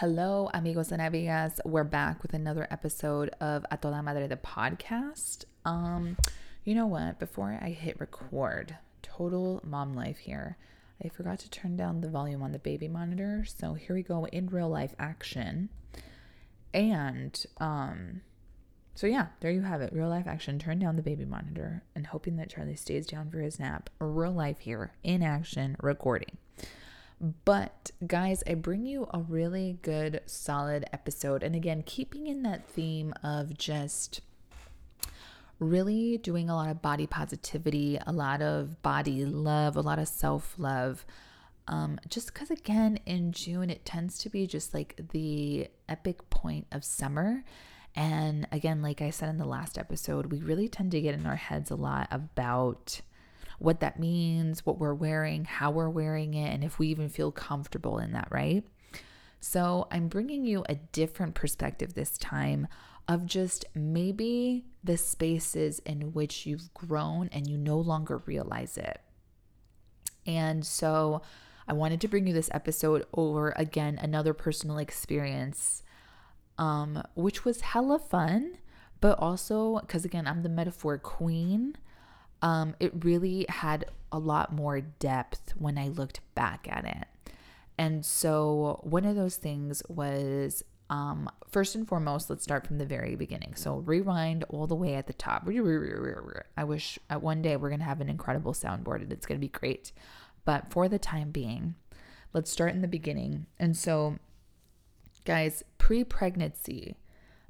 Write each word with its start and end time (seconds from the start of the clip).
Hello, 0.00 0.50
amigos 0.52 0.92
and 0.92 1.00
amigas. 1.00 1.58
We're 1.64 1.82
back 1.82 2.20
with 2.20 2.34
another 2.34 2.68
episode 2.70 3.30
of 3.40 3.64
A 3.70 3.78
Toda 3.78 4.02
Madre 4.02 4.26
the 4.26 4.36
podcast. 4.36 5.46
Um, 5.64 6.18
you 6.64 6.74
know 6.74 6.86
what? 6.86 7.18
Before 7.18 7.58
I 7.62 7.70
hit 7.70 7.98
record, 7.98 8.76
total 9.00 9.62
mom 9.64 9.94
life 9.94 10.18
here. 10.18 10.58
I 11.02 11.08
forgot 11.08 11.38
to 11.38 11.50
turn 11.50 11.78
down 11.78 12.02
the 12.02 12.10
volume 12.10 12.42
on 12.42 12.52
the 12.52 12.58
baby 12.58 12.88
monitor, 12.88 13.46
so 13.46 13.72
here 13.72 13.96
we 13.96 14.02
go 14.02 14.26
in 14.26 14.48
real 14.48 14.68
life 14.68 14.94
action. 14.98 15.70
And 16.74 17.42
um, 17.56 18.20
so 18.94 19.06
yeah, 19.06 19.28
there 19.40 19.50
you 19.50 19.62
have 19.62 19.80
it. 19.80 19.94
Real 19.94 20.10
life 20.10 20.26
action. 20.26 20.58
Turn 20.58 20.78
down 20.78 20.96
the 20.96 21.02
baby 21.02 21.24
monitor 21.24 21.84
and 21.94 22.08
hoping 22.08 22.36
that 22.36 22.50
Charlie 22.50 22.76
stays 22.76 23.06
down 23.06 23.30
for 23.30 23.38
his 23.38 23.58
nap. 23.58 23.88
Real 23.98 24.32
life 24.32 24.58
here 24.58 24.92
in 25.02 25.22
action 25.22 25.74
recording. 25.80 26.36
But 27.20 27.90
guys, 28.06 28.42
I 28.46 28.54
bring 28.54 28.84
you 28.84 29.08
a 29.12 29.20
really 29.20 29.78
good, 29.82 30.20
solid 30.26 30.84
episode. 30.92 31.42
And 31.42 31.54
again, 31.54 31.82
keeping 31.86 32.26
in 32.26 32.42
that 32.42 32.68
theme 32.68 33.14
of 33.22 33.56
just 33.56 34.20
really 35.58 36.18
doing 36.18 36.50
a 36.50 36.54
lot 36.54 36.70
of 36.70 36.82
body 36.82 37.06
positivity, 37.06 37.98
a 38.06 38.12
lot 38.12 38.42
of 38.42 38.82
body 38.82 39.24
love, 39.24 39.76
a 39.76 39.80
lot 39.80 39.98
of 39.98 40.08
self 40.08 40.54
love. 40.58 41.06
Um, 41.68 41.98
just 42.08 42.32
because, 42.32 42.50
again, 42.50 43.00
in 43.06 43.32
June, 43.32 43.70
it 43.70 43.84
tends 43.84 44.18
to 44.18 44.28
be 44.28 44.46
just 44.46 44.72
like 44.72 44.94
the 45.12 45.68
epic 45.88 46.28
point 46.30 46.66
of 46.70 46.84
summer. 46.84 47.44
And 47.96 48.46
again, 48.52 48.82
like 48.82 49.00
I 49.00 49.10
said 49.10 49.30
in 49.30 49.38
the 49.38 49.46
last 49.46 49.78
episode, 49.78 50.26
we 50.26 50.40
really 50.40 50.68
tend 50.68 50.90
to 50.92 51.00
get 51.00 51.14
in 51.14 51.26
our 51.26 51.36
heads 51.36 51.70
a 51.70 51.76
lot 51.76 52.08
about 52.10 53.00
what 53.58 53.80
that 53.80 53.98
means, 53.98 54.64
what 54.64 54.78
we're 54.78 54.94
wearing, 54.94 55.44
how 55.44 55.70
we're 55.70 55.88
wearing 55.88 56.34
it, 56.34 56.52
and 56.52 56.62
if 56.62 56.78
we 56.78 56.88
even 56.88 57.08
feel 57.08 57.32
comfortable 57.32 57.98
in 57.98 58.12
that, 58.12 58.28
right? 58.30 58.64
So, 59.40 59.86
I'm 59.90 60.08
bringing 60.08 60.44
you 60.44 60.64
a 60.68 60.74
different 60.74 61.34
perspective 61.34 61.94
this 61.94 62.18
time 62.18 62.66
of 63.08 63.26
just 63.26 63.64
maybe 63.74 64.64
the 64.82 64.96
spaces 64.96 65.78
in 65.80 66.12
which 66.12 66.46
you've 66.46 66.72
grown 66.74 67.28
and 67.32 67.46
you 67.46 67.56
no 67.56 67.78
longer 67.78 68.18
realize 68.26 68.76
it. 68.76 69.00
And 70.26 70.64
so, 70.64 71.22
I 71.68 71.72
wanted 71.72 72.00
to 72.00 72.08
bring 72.08 72.26
you 72.26 72.32
this 72.32 72.50
episode 72.52 73.06
over 73.14 73.52
again, 73.56 73.98
another 74.00 74.32
personal 74.32 74.78
experience, 74.78 75.82
um, 76.58 77.02
which 77.14 77.44
was 77.44 77.60
hella 77.60 77.98
fun, 77.98 78.58
but 79.00 79.18
also 79.18 79.80
because 79.80 80.04
again, 80.04 80.26
I'm 80.26 80.42
the 80.42 80.48
metaphor 80.48 80.96
queen 80.98 81.76
um, 82.46 82.76
it 82.78 83.04
really 83.04 83.44
had 83.48 83.86
a 84.12 84.20
lot 84.20 84.52
more 84.52 84.80
depth 84.80 85.52
when 85.58 85.76
I 85.76 85.88
looked 85.88 86.20
back 86.36 86.68
at 86.70 86.84
it. 86.84 87.32
And 87.76 88.06
so, 88.06 88.78
one 88.84 89.04
of 89.04 89.16
those 89.16 89.34
things 89.34 89.82
was 89.88 90.62
um, 90.88 91.28
first 91.50 91.74
and 91.74 91.88
foremost, 91.88 92.30
let's 92.30 92.44
start 92.44 92.64
from 92.64 92.78
the 92.78 92.86
very 92.86 93.16
beginning. 93.16 93.56
So, 93.56 93.78
rewind 93.78 94.44
all 94.48 94.68
the 94.68 94.76
way 94.76 94.94
at 94.94 95.08
the 95.08 95.12
top. 95.12 95.42
I 96.56 96.62
wish 96.62 97.00
at 97.10 97.20
one 97.20 97.42
day 97.42 97.56
we're 97.56 97.68
going 97.70 97.80
to 97.80 97.84
have 97.84 98.00
an 98.00 98.08
incredible 98.08 98.52
soundboard 98.52 99.02
and 99.02 99.12
it's 99.12 99.26
going 99.26 99.40
to 99.40 99.44
be 99.44 99.48
great. 99.48 99.90
But 100.44 100.70
for 100.70 100.88
the 100.88 101.00
time 101.00 101.32
being, 101.32 101.74
let's 102.32 102.52
start 102.52 102.74
in 102.74 102.80
the 102.80 102.86
beginning. 102.86 103.46
And 103.58 103.76
so, 103.76 104.20
guys, 105.24 105.64
pre 105.78 106.04
pregnancy, 106.04 106.94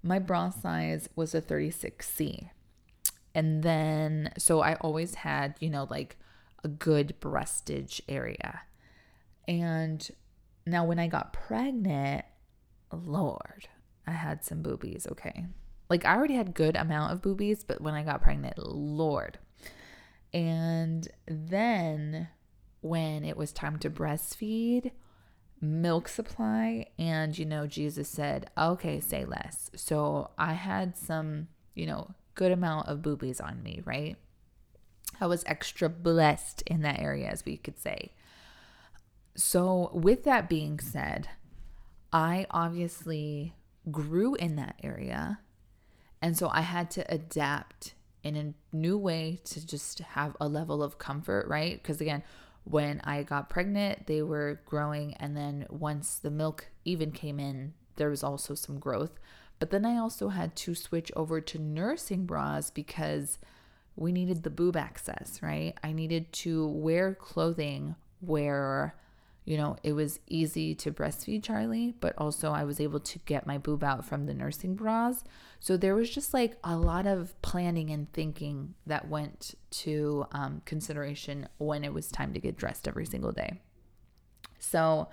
my 0.03 0.19
bra 0.19 0.49
size 0.49 1.11
was 1.15 1.35
a 1.35 1.43
36C. 1.43 2.49
And 3.37 3.63
then, 3.63 4.33
so 4.39 4.63
I 4.63 4.77
always 4.77 5.17
had, 5.17 5.57
you 5.61 5.69
know, 5.69 5.87
like 5.91 6.17
a 6.65 6.69
good 6.69 7.15
breastage 7.21 8.01
area. 8.09 8.63
And 9.47 10.09
now 10.65 10.87
when 10.87 10.99
I 10.99 11.07
got 11.07 11.35
pregnant, 11.35 12.25
Lord, 12.91 13.69
I 14.07 14.13
had 14.13 14.43
some 14.43 14.63
boobies, 14.63 15.07
okay? 15.13 15.45
Like 15.91 16.07
I 16.07 16.17
already 16.17 16.33
had 16.33 16.55
good 16.55 16.77
amount 16.77 17.13
of 17.13 17.21
boobies, 17.21 17.63
but 17.63 17.83
when 17.83 17.93
I 17.93 18.05
got 18.05 18.23
pregnant, 18.23 18.57
Lord. 18.57 19.39
And 20.33 21.07
then 21.29 22.29
when 22.81 23.23
it 23.23 23.37
was 23.37 23.53
time 23.53 23.79
to 23.81 23.91
breastfeed, 23.91 24.93
milk 25.61 26.09
supply 26.09 26.87
and 26.99 27.37
you 27.37 27.45
know 27.45 27.67
Jesus 27.67 28.09
said, 28.09 28.51
"Okay, 28.57 28.99
say 28.99 29.27
less." 29.27 29.71
So 29.77 30.31
I 30.39 30.55
had 30.55 30.97
some, 30.97 31.49
you 31.75 31.87
know, 31.87 32.15
good 32.37 32.53
amount 32.53 32.87
of 32.87 33.03
boobies 33.03 33.41
on 33.41 33.63
me, 33.63 33.83
right? 33.85 34.17
I 35.21 35.27
was 35.27 35.43
extra 35.47 35.89
blessed 35.89 36.63
in 36.67 36.83
that 36.83 37.01
area, 37.01 37.29
as 37.29 37.45
we 37.45 37.57
could 37.57 37.79
say. 37.79 38.13
So, 39.35 39.91
with 39.93 40.25
that 40.25 40.49
being 40.49 40.79
said, 40.79 41.29
I 42.13 42.47
obviously 42.51 43.55
grew 43.91 44.35
in 44.35 44.57
that 44.57 44.77
area. 44.83 45.41
And 46.23 46.37
so 46.37 46.49
I 46.49 46.63
had 46.63 46.91
to 46.93 47.13
adapt 47.13 47.95
in 48.23 48.37
a 48.37 48.55
new 48.75 48.99
way 48.99 49.41
to 49.45 49.65
just 49.65 49.99
have 50.01 50.37
a 50.41 50.49
level 50.49 50.83
of 50.83 50.99
comfort, 50.99 51.47
right? 51.49 51.81
Because 51.81 52.01
again, 52.01 52.23
when 52.65 53.01
I 53.05 53.23
got 53.23 53.49
pregnant, 53.49 54.07
they 54.07 54.23
were 54.23 54.61
growing. 54.65 55.15
And 55.15 55.37
then 55.37 55.67
once 55.69 56.17
the 56.17 56.31
milk 56.31 56.69
even 56.85 57.13
came 57.13 57.39
in, 57.39 57.75
there 57.97 58.11
was 58.11 58.25
also 58.25 58.55
some 58.55 58.79
growth. 58.79 59.19
But 59.59 59.71
then 59.71 59.87
I 59.87 59.97
also 59.97 60.29
had 60.29 60.55
to 60.57 60.75
switch 60.75 61.11
over 61.17 61.41
to 61.41 61.59
nursing 61.59 62.27
bras 62.27 62.71
because 62.71 63.39
we 63.97 64.13
needed 64.13 64.43
the 64.43 64.51
boob 64.51 64.77
access, 64.77 65.41
right? 65.43 65.75
I 65.83 65.93
needed 65.93 66.33
to 66.35 66.69
wear 66.69 67.15
clothing 67.15 67.95
where, 68.21 68.95
you 69.47 69.57
know, 69.57 69.77
it 69.83 69.95
was 69.95 70.21
easy 70.27 70.75
to 70.75 70.93
breastfeed 70.93 71.43
Charlie, 71.43 71.95
but 72.01 72.15
also 72.19 72.53
I 72.53 72.65
was 72.65 72.81
able 72.81 73.01
to 73.01 73.19
get 73.21 73.47
my 73.47 73.57
boob 73.57 73.83
out 73.83 74.05
from 74.05 74.27
the 74.27 74.35
nursing 74.35 74.75
bras. 74.75 75.25
So 75.59 75.79
there 75.79 75.95
was 75.95 76.11
just 76.11 76.35
like 76.35 76.59
a 76.63 76.77
lot 76.77 77.07
of 77.07 77.41
planning 77.41 77.91
and 77.91 78.13
thinking 78.13 78.75
that 78.87 79.09
went 79.09 79.55
to 79.71 80.27
um, 80.33 80.61
consideration 80.67 81.49
when 81.57 81.83
it 81.83 81.95
was 81.95 82.09
time 82.09 82.35
to 82.35 82.41
get 82.41 82.59
dressed 82.59 82.87
every 82.87 83.07
single 83.07 83.33
day. 83.33 83.61
So, 84.59 85.09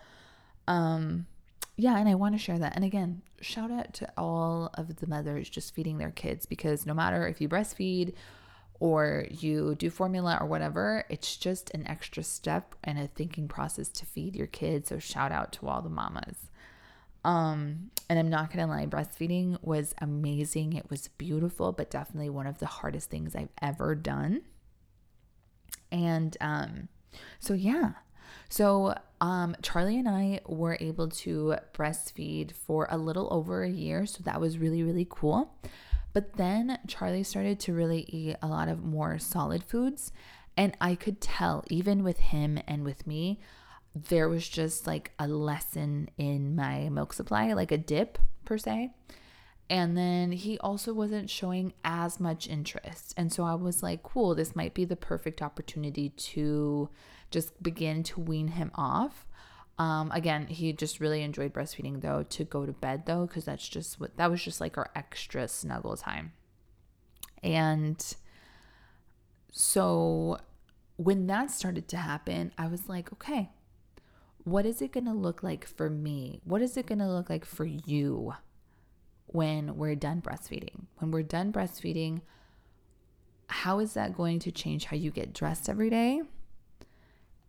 um, 0.68 1.28
yeah, 1.76 1.98
and 1.98 2.08
I 2.08 2.16
want 2.16 2.36
to 2.36 2.40
share 2.40 2.60
that. 2.60 2.76
And 2.76 2.86
again, 2.86 3.22
shout 3.42 3.72
out 3.72 3.94
to 3.96 4.12
all 4.18 4.70
of 4.76 4.98
the 4.98 5.08
mothers 5.08 5.50
just 5.50 5.74
feeding 5.74 5.98
their 5.98 6.12
kids 6.12 6.46
because 6.46 6.86
no 6.86 6.94
matter 6.94 7.28
if 7.28 7.42
you 7.42 7.50
breastfeed 7.50 8.14
or 8.80 9.26
you 9.30 9.76
do 9.76 9.90
formula 9.90 10.38
or 10.40 10.48
whatever, 10.48 11.06
it's 11.10 11.36
just 11.36 11.72
an 11.72 11.88
extra 11.88 12.22
step 12.22 12.76
and 12.84 13.00
a 13.00 13.08
thinking 13.08 13.48
process 13.48 13.88
to 13.90 14.06
feed 14.06 14.36
your 14.36 14.48
kids. 14.48 14.90
So 14.90 15.00
shout 15.00 15.32
out 15.32 15.52
to 15.54 15.68
all 15.68 15.82
the 15.82 15.90
mamas. 15.90 16.50
Um, 17.26 17.92
and 18.10 18.20
I'm 18.20 18.30
not 18.30 18.52
gonna 18.52 18.68
lie, 18.68 18.86
breastfeeding 18.86 19.58
was 19.64 19.96
amazing. 20.00 20.74
It 20.74 20.90
was 20.90 21.08
beautiful, 21.08 21.72
but 21.72 21.90
definitely 21.90 22.30
one 22.30 22.48
of 22.48 22.60
the 22.60 22.66
hardest 22.66 23.10
things 23.10 23.36
I've 23.36 23.54
ever 23.62 23.96
done. 23.96 24.42
And 25.92 26.36
um, 26.42 26.90
so 27.40 27.54
yeah, 27.54 27.94
so, 28.50 28.96
um, 29.22 29.56
Charlie 29.62 29.98
and 29.98 30.10
I 30.10 30.42
were 30.46 30.78
able 30.80 31.08
to 31.10 31.56
breastfeed 31.74 32.52
for 32.52 32.88
a 32.90 32.98
little 32.98 33.28
over 33.32 33.64
a 33.64 33.70
year. 33.70 34.06
So, 34.06 34.24
that 34.24 34.40
was 34.42 34.58
really, 34.58 34.84
really 34.84 35.08
cool. 35.10 35.54
But 36.14 36.34
then 36.34 36.78
Charlie 36.88 37.24
started 37.24 37.60
to 37.62 37.74
really 37.74 38.06
eat 38.08 38.36
a 38.42 38.48
lot 38.48 38.70
of 38.70 38.84
more 38.84 39.18
solid 39.18 39.64
foods. 39.64 40.12
And 40.56 40.78
I 40.80 40.96
could 40.96 41.20
tell, 41.20 41.64
even 41.70 42.04
with 42.04 42.20
him 42.20 42.60
and 42.68 42.84
with 42.84 43.08
me, 43.08 43.40
there 43.96 44.30
was 44.30 44.48
just 44.48 44.88
like 44.88 45.12
a 45.20 45.28
lesson 45.28 46.10
in 46.18 46.56
my 46.56 46.90
milk 46.90 47.14
supply, 47.14 47.54
like 47.54 47.72
a 47.72 47.78
dip 47.78 48.18
per 48.46 48.58
se. 48.58 48.92
And 49.74 49.98
then 49.98 50.32
he 50.32 50.60
also 50.60 50.94
wasn't 50.94 51.32
showing 51.32 51.74
as 51.84 52.20
much 52.20 52.48
interest. 52.48 53.12
And 53.18 53.34
so 53.34 53.44
I 53.44 53.56
was 53.56 53.82
like, 53.82 54.04
cool, 54.04 54.36
this 54.36 54.56
might 54.56 54.76
be 54.76 54.86
the 54.86 54.96
perfect 54.96 55.42
opportunity 55.42 56.10
to 56.10 56.92
just 57.32 57.64
begin 57.64 58.04
to 58.04 58.20
wean 58.22 58.50
him 58.50 58.70
off. 58.76 59.26
Um, 59.80 60.12
again, 60.12 60.46
he 60.46 60.74
just 60.74 61.00
really 61.00 61.24
enjoyed 61.24 61.54
breastfeeding 61.54 62.02
though 62.02 62.22
to 62.22 62.44
go 62.44 62.68
to 62.68 62.72
bed 62.72 63.08
though, 63.08 63.26
because 63.26 63.46
that's 63.46 63.68
just 63.68 64.00
what 64.00 64.16
that 64.18 64.30
was 64.30 64.44
just 64.44 64.62
like 64.62 64.78
our 64.78 64.92
extra 64.96 65.48
snuggle 65.48 65.98
time. 65.98 66.34
And 67.42 68.16
so 69.52 70.38
when 70.98 71.26
that 71.26 71.50
started 71.50 71.88
to 71.88 71.98
happen, 71.98 72.52
I 72.60 72.68
was 72.68 72.88
like, 72.88 73.12
okay, 73.14 73.50
what 74.44 74.68
is 74.68 74.84
it 74.84 74.92
going 74.92 75.06
to 75.06 75.14
look 75.14 75.42
like 75.42 75.66
for 75.66 75.90
me? 75.90 76.42
What 76.44 76.62
is 76.62 76.78
it 76.78 76.86
going 76.86 77.00
to 77.00 77.10
look 77.10 77.32
like 77.32 77.44
for 77.44 77.66
you 77.66 78.36
when 79.34 79.78
we're 79.78 79.96
done 79.96 80.22
breastfeeding? 80.22 80.86
When 81.00 81.12
we're 81.12 81.24
done 81.24 81.52
breastfeeding, 81.52 82.22
how 83.48 83.80
is 83.80 83.94
that 83.94 84.16
going 84.16 84.40
to 84.40 84.52
change 84.52 84.86
how 84.86 84.96
you 84.96 85.12
get 85.12 85.34
dressed 85.34 85.68
every 85.68 85.90
day? 85.90 86.22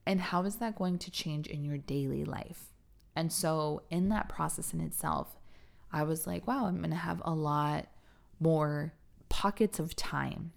And 0.07 0.21
how 0.21 0.43
is 0.45 0.57
that 0.57 0.77
going 0.77 0.99
to 0.99 1.11
change 1.11 1.47
in 1.47 1.65
your 1.65 1.79
daily 1.79 2.25
life? 2.25 2.73
And 3.15 3.33
so, 3.33 3.83
in 3.91 4.09
that 4.09 4.29
process 4.29 4.75
in 4.75 4.81
itself, 4.81 5.37
I 5.93 6.03
was 6.03 6.27
like, 6.27 6.47
wow, 6.47 6.67
I'm 6.67 6.79
going 6.79 6.91
to 6.91 6.97
have 6.97 7.23
a 7.25 7.33
lot 7.33 7.87
more 8.41 8.93
pockets 9.29 9.79
of 9.79 9.95
time. 9.95 10.53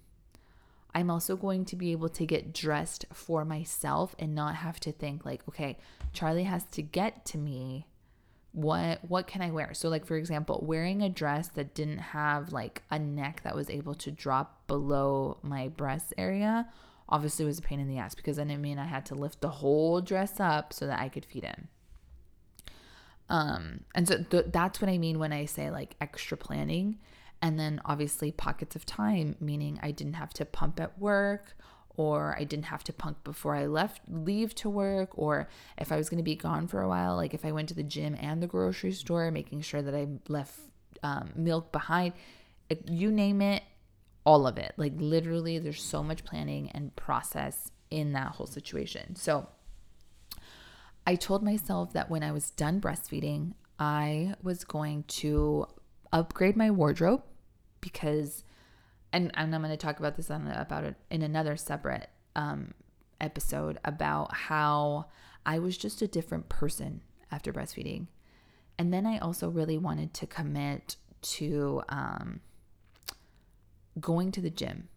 I'm 0.94 1.10
also 1.10 1.36
going 1.36 1.64
to 1.66 1.76
be 1.76 1.92
able 1.92 2.08
to 2.08 2.26
get 2.26 2.52
dressed 2.52 3.04
for 3.12 3.44
myself 3.44 4.16
and 4.18 4.34
not 4.34 4.56
have 4.56 4.80
to 4.80 4.92
think, 4.92 5.24
like, 5.24 5.42
okay, 5.48 5.76
Charlie 6.12 6.44
has 6.44 6.64
to 6.72 6.82
get 6.82 7.24
to 7.26 7.38
me 7.38 7.86
what 8.62 8.98
what 9.08 9.26
can 9.28 9.40
I 9.40 9.50
wear? 9.50 9.72
So 9.72 9.88
like 9.88 10.04
for 10.04 10.16
example, 10.16 10.62
wearing 10.66 11.02
a 11.02 11.08
dress 11.08 11.48
that 11.48 11.74
didn't 11.74 11.98
have 11.98 12.52
like 12.52 12.82
a 12.90 12.98
neck 12.98 13.42
that 13.44 13.54
was 13.54 13.70
able 13.70 13.94
to 13.94 14.10
drop 14.10 14.66
below 14.66 15.38
my 15.42 15.68
breast 15.68 16.12
area 16.18 16.68
obviously 17.08 17.44
was 17.44 17.58
a 17.58 17.62
pain 17.62 17.80
in 17.80 17.88
the 17.88 17.98
ass 17.98 18.14
because 18.14 18.36
then 18.36 18.50
it 18.50 18.58
mean 18.58 18.78
I 18.78 18.84
had 18.84 19.06
to 19.06 19.14
lift 19.14 19.40
the 19.40 19.48
whole 19.48 20.00
dress 20.00 20.40
up 20.40 20.72
so 20.72 20.86
that 20.86 21.00
I 21.00 21.08
could 21.08 21.24
feed 21.24 21.44
him. 21.44 21.68
Um 23.28 23.84
and 23.94 24.08
so 24.08 24.24
th- 24.28 24.46
that's 24.48 24.80
what 24.80 24.90
I 24.90 24.98
mean 24.98 25.18
when 25.18 25.32
I 25.32 25.44
say 25.44 25.70
like 25.70 25.94
extra 26.00 26.36
planning 26.36 26.98
and 27.40 27.60
then 27.60 27.80
obviously 27.84 28.32
pockets 28.32 28.74
of 28.74 28.84
time 28.84 29.36
meaning 29.40 29.78
I 29.82 29.92
didn't 29.92 30.14
have 30.14 30.34
to 30.34 30.44
pump 30.44 30.80
at 30.80 30.98
work 30.98 31.56
or 31.98 32.34
I 32.38 32.44
didn't 32.44 32.66
have 32.66 32.84
to 32.84 32.92
pump 32.92 33.24
before 33.24 33.54
I 33.54 33.66
left 33.66 34.00
leave 34.08 34.54
to 34.56 34.70
work 34.70 35.10
or 35.14 35.48
if 35.76 35.92
I 35.92 35.96
was 35.96 36.08
going 36.08 36.18
to 36.18 36.24
be 36.24 36.36
gone 36.36 36.68
for 36.68 36.80
a 36.80 36.88
while 36.88 37.16
like 37.16 37.34
if 37.34 37.44
I 37.44 37.52
went 37.52 37.68
to 37.70 37.74
the 37.74 37.82
gym 37.82 38.16
and 38.20 38.42
the 38.42 38.46
grocery 38.46 38.92
store 38.92 39.30
making 39.30 39.60
sure 39.62 39.82
that 39.82 39.94
I 39.94 40.06
left 40.28 40.58
um, 41.02 41.30
milk 41.34 41.72
behind 41.72 42.14
you 42.86 43.10
name 43.10 43.42
it 43.42 43.62
all 44.24 44.46
of 44.46 44.58
it. 44.58 44.74
Like 44.76 44.92
literally 44.96 45.58
there's 45.58 45.82
so 45.82 46.02
much 46.02 46.24
planning 46.24 46.70
and 46.72 46.94
process 46.96 47.70
in 47.90 48.12
that 48.12 48.32
whole 48.32 48.46
situation. 48.46 49.16
So 49.16 49.48
I 51.06 51.14
told 51.14 51.42
myself 51.42 51.92
that 51.94 52.10
when 52.10 52.22
I 52.22 52.32
was 52.32 52.50
done 52.50 52.80
breastfeeding 52.80 53.54
I 53.78 54.34
was 54.42 54.64
going 54.64 55.04
to 55.04 55.66
upgrade 56.12 56.56
my 56.56 56.70
wardrobe 56.70 57.22
because 57.80 58.44
and, 59.12 59.30
and 59.34 59.54
I'm 59.54 59.62
going 59.62 59.70
to 59.70 59.76
talk 59.76 59.98
about 59.98 60.16
this 60.16 60.30
on 60.30 60.46
about 60.48 60.84
it 60.84 60.96
in 61.10 61.22
another 61.22 61.56
separate 61.56 62.08
um, 62.36 62.74
episode 63.20 63.78
about 63.84 64.34
how 64.34 65.06
I 65.46 65.58
was 65.58 65.76
just 65.76 66.02
a 66.02 66.06
different 66.06 66.48
person 66.48 67.02
after 67.30 67.52
breastfeeding. 67.52 68.06
And 68.78 68.92
then 68.92 69.06
I 69.06 69.18
also 69.18 69.48
really 69.48 69.78
wanted 69.78 70.14
to 70.14 70.26
commit 70.26 70.96
to 71.20 71.82
um, 71.88 72.40
going 73.98 74.30
to 74.32 74.40
the 74.40 74.50
gym, 74.50 74.88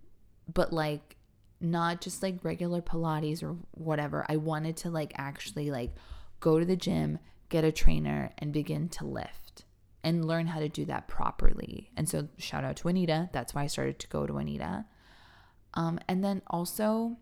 but 0.52 0.72
like 0.72 1.16
not 1.60 2.02
just 2.02 2.22
like 2.22 2.44
regular 2.44 2.82
Pilates 2.82 3.44
or 3.44 3.56
whatever. 3.72 4.26
I 4.28 4.38
wanted 4.38 4.78
to 4.78 4.90
like 4.90 5.14
actually 5.16 5.72
like 5.72 5.96
go 6.40 6.60
to 6.60 6.66
the 6.66 6.76
gym, 6.76 7.20
get 7.50 7.64
a 7.64 7.72
trainer, 7.72 8.32
and 8.38 8.52
begin 8.52 8.90
to 8.90 9.06
lift 9.06 9.51
and 10.04 10.26
learn 10.26 10.48
how 10.48 10.60
to 10.60 10.70
do 10.70 10.86
that 10.86 11.08
properly. 11.08 11.92
And 11.96 12.10
so, 12.10 12.28
shout 12.38 12.64
out 12.64 12.78
to 12.78 12.88
Anita. 12.88 13.30
That's 13.34 13.54
why 13.54 13.64
I 13.64 13.68
started 13.68 14.00
to 14.00 14.08
go 14.08 14.26
to 14.26 14.38
Anita. 14.38 14.86
Um, 15.74 16.00
and 16.08 16.24
then 16.24 16.42
also, 16.48 17.18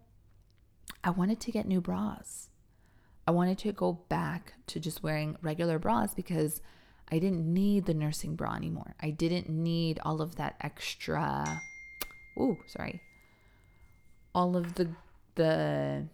I 1.03 1.11
wanted 1.11 1.39
to 1.41 1.51
get 1.51 1.67
new 1.67 1.81
bras. 1.81 2.49
I 3.27 3.31
wanted 3.31 3.59
to 3.59 3.71
go 3.71 3.93
back 4.09 4.53
to 4.67 4.79
just 4.79 5.03
wearing 5.03 5.37
regular 5.41 5.77
bras 5.77 6.13
because 6.13 6.61
I 7.11 7.19
didn't 7.19 7.51
need 7.53 7.85
the 7.85 7.93
nursing 7.93 8.35
bra 8.35 8.55
anymore. 8.55 8.95
I 8.99 9.11
didn't 9.11 9.49
need 9.49 9.99
all 10.03 10.21
of 10.21 10.35
that 10.35 10.55
extra. 10.61 11.61
Ooh, 12.39 12.57
sorry. 12.67 13.01
All 14.33 14.55
of 14.55 14.75
the 14.75 14.89
the 15.35 16.07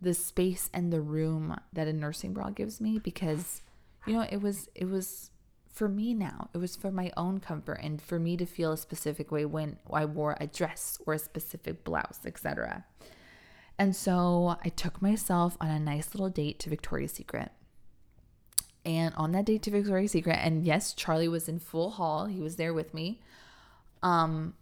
the 0.00 0.14
space 0.14 0.70
and 0.72 0.92
the 0.92 1.00
room 1.00 1.58
that 1.72 1.86
a 1.86 1.92
nursing 1.92 2.32
bra 2.32 2.50
gives 2.50 2.80
me 2.80 2.98
because 2.98 3.62
you 4.06 4.14
know 4.14 4.26
it 4.30 4.40
was 4.40 4.68
it 4.74 4.88
was 4.88 5.30
for 5.80 5.88
me 5.88 6.12
now. 6.12 6.50
It 6.52 6.58
was 6.58 6.76
for 6.76 6.90
my 6.90 7.10
own 7.16 7.40
comfort 7.40 7.80
and 7.82 8.02
for 8.02 8.18
me 8.18 8.36
to 8.36 8.44
feel 8.44 8.72
a 8.72 8.76
specific 8.76 9.32
way 9.32 9.46
when 9.46 9.78
I 9.90 10.04
wore 10.04 10.36
a 10.38 10.46
dress 10.46 10.98
or 11.06 11.14
a 11.14 11.18
specific 11.18 11.84
blouse, 11.84 12.20
etc. 12.26 12.84
And 13.78 13.96
so 13.96 14.58
I 14.62 14.68
took 14.68 15.00
myself 15.00 15.56
on 15.58 15.70
a 15.70 15.80
nice 15.80 16.14
little 16.14 16.28
date 16.28 16.58
to 16.58 16.68
Victoria's 16.68 17.12
Secret. 17.12 17.50
And 18.84 19.14
on 19.14 19.32
that 19.32 19.46
date 19.46 19.62
to 19.62 19.70
Victoria's 19.70 20.12
Secret, 20.12 20.36
and 20.42 20.66
yes, 20.66 20.92
Charlie 20.92 21.28
was 21.28 21.48
in 21.48 21.58
full 21.58 21.92
haul, 21.92 22.26
he 22.26 22.40
was 22.40 22.56
there 22.56 22.74
with 22.74 22.92
me. 22.92 23.22
Um, 24.02 24.52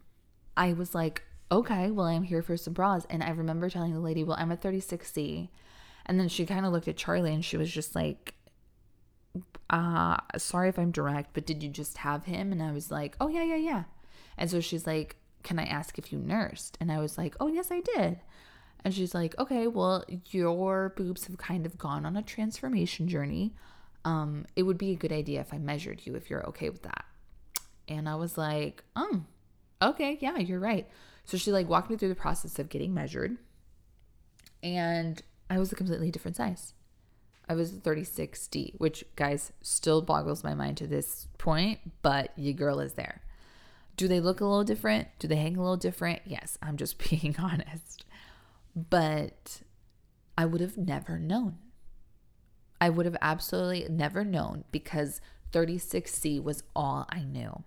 I 0.57 0.73
was 0.73 0.95
like, 0.95 1.25
okay, 1.51 1.91
well, 1.91 2.07
I'm 2.07 2.23
here 2.23 2.43
for 2.43 2.57
some 2.57 2.75
bras. 2.75 3.09
And 3.11 3.25
I 3.25 3.31
remember 3.31 3.69
telling 3.69 3.93
the 3.93 3.99
lady, 3.99 4.23
well, 4.23 4.37
I'm 4.39 4.53
a 4.53 4.57
36C. 4.57 5.49
And 6.07 6.21
then 6.21 6.29
she 6.29 6.47
kind 6.47 6.65
of 6.65 6.71
looked 6.71 6.87
at 6.87 6.97
Charlie 6.97 7.35
and 7.35 7.45
she 7.45 7.57
was 7.57 7.73
just 7.73 7.97
like, 7.97 8.35
uh, 9.71 10.17
sorry 10.37 10.69
if 10.69 10.79
I'm 10.79 10.91
direct, 10.91 11.35
but 11.35 11.47
did 11.47 11.63
you 11.63 11.69
just 11.69 11.99
have 11.99 12.25
him? 12.25 12.53
And 12.53 12.63
I 12.63 12.73
was 12.73 12.91
like, 12.91 13.17
oh, 13.21 13.29
yeah, 13.29 13.45
yeah, 13.45 13.57
yeah. 13.57 13.85
And 14.37 14.51
so 14.51 14.61
she's 14.61 14.87
like, 14.87 15.17
can 15.43 15.59
I 15.59 15.65
ask 15.65 15.99
if 15.99 16.13
you 16.13 16.19
nursed? 16.19 16.79
And 16.81 16.91
I 16.91 16.99
was 16.99 17.19
like, 17.19 17.37
oh, 17.41 17.49
yes, 17.49 17.71
I 17.71 17.81
did. 17.81 18.21
And 18.85 18.95
she's 18.95 19.15
like, 19.15 19.39
okay, 19.39 19.67
well, 19.67 20.05
your 20.31 20.91
boobs 20.91 21.27
have 21.27 21.37
kind 21.37 21.67
of 21.67 21.79
gone 21.79 22.07
on 22.07 22.17
a 22.17 22.23
transformation 22.23 23.09
journey. 23.09 23.55
Um, 24.05 24.47
it 24.57 24.63
would 24.63 24.79
be 24.79 24.93
a 24.93 24.97
good 24.97 25.13
idea 25.13 25.41
if 25.41 25.53
I 25.53 25.59
measured 25.59 26.07
you 26.07 26.15
if 26.15 26.31
you're 26.31 26.47
okay 26.49 26.71
with 26.71 26.83
that. 26.85 27.05
And 27.89 28.09
I 28.09 28.15
was 28.15 28.39
like, 28.39 28.85
um, 28.95 29.27
okay, 29.83 30.19
yeah, 30.21 30.39
you're 30.39 30.61
right. 30.61 30.89
So 31.25 31.37
she 31.37 31.53
like 31.53 31.69
walked 31.69 31.91
me 31.91 31.97
through 31.97 32.09
the 32.09 32.15
process 32.15 32.59
of 32.59 32.69
getting 32.69 32.95
measured. 32.95 33.37
And 34.63 35.21
I 35.51 35.59
was 35.59 35.73
a 35.73 35.77
completely 35.77 36.11
different 36.11 36.37
size. 36.37 36.73
I 37.49 37.55
was 37.55 37.73
36D, 37.73 38.75
which 38.79 39.05
guys 39.17 39.53
still 39.63 40.03
boggles 40.03 40.45
my 40.45 40.55
mind 40.55 40.77
to 40.79 40.87
this 40.87 41.29
point, 41.39 41.81
but 42.03 42.33
your 42.37 42.53
girl 42.53 42.81
is 42.81 42.93
there. 42.93 43.23
Do 43.97 44.07
they 44.07 44.21
look 44.21 44.41
a 44.41 44.45
little 44.45 44.65
different? 44.65 45.09
Do 45.19 45.27
they 45.27 45.37
hang 45.37 45.57
a 45.57 45.61
little 45.61 45.77
different? 45.77 46.21
Yes, 46.25 46.59
I'm 46.63 46.77
just 46.77 46.99
being 47.11 47.35
honest. 47.39 48.05
But 48.77 49.63
I 50.37 50.45
would 50.45 50.61
have 50.61 50.77
never 50.77 51.19
known. 51.19 51.57
I 52.81 52.91
would 52.91 53.07
have 53.07 53.17
absolutely 53.21 53.87
never 53.91 54.25
known 54.25 54.65
because 54.71 55.21
36C 55.53 56.43
was 56.43 56.63
all 56.77 57.07
I 57.09 57.23
knew. 57.23 57.65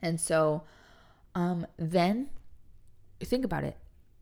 And 0.00 0.20
so 0.20 0.62
um, 1.34 1.66
then 1.76 2.30
think 3.20 3.44
about 3.44 3.64
it 3.64 3.76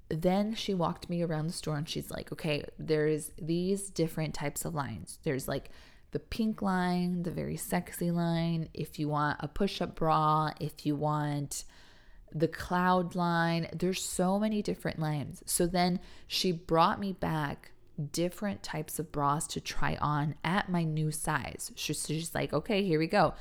then 0.09 0.55
she 0.55 0.75
walked 0.75 1.11
me 1.11 1.23
around 1.23 1.47
the 1.47 1.53
store 1.53 1.77
and 1.77 1.89
she's 1.89 2.11
like, 2.11 2.33
okay, 2.33 2.65
there's 2.79 3.33
these 3.41 3.91
different 3.91 4.35
types 4.35 4.65
of 4.65 4.75
lines. 4.75 5.19
There's 5.25 5.49
like 5.49 5.71
the 6.13 6.21
pink 6.21 6.63
line, 6.63 7.25
the 7.25 7.31
very 7.31 7.57
sexy 7.57 8.11
line. 8.11 8.69
If 8.73 8.99
you 8.99 9.09
want 9.09 9.39
a 9.41 9.49
push 9.49 9.81
up 9.83 9.97
bra, 9.97 10.53
if 10.61 10.87
you 10.87 10.95
want 10.95 11.65
the 12.33 12.49
cloud 12.49 13.15
line, 13.15 13.69
there's 13.73 14.03
so 14.03 14.39
many 14.39 14.63
different 14.63 14.99
lines. 14.99 15.43
So 15.47 15.67
then 15.67 16.01
she 16.27 16.53
brought 16.53 17.01
me 17.01 17.13
back 17.13 17.73
different 18.13 18.63
types 18.63 18.99
of 18.99 19.11
bras 19.11 19.47
to 19.49 19.61
try 19.61 19.97
on 20.01 20.35
at 20.45 20.69
my 20.69 20.85
new 20.85 21.11
size. 21.11 21.73
She's 21.75 22.35
like, 22.35 22.53
okay, 22.53 22.85
here 22.85 22.99
we 22.99 23.07
go. 23.07 23.35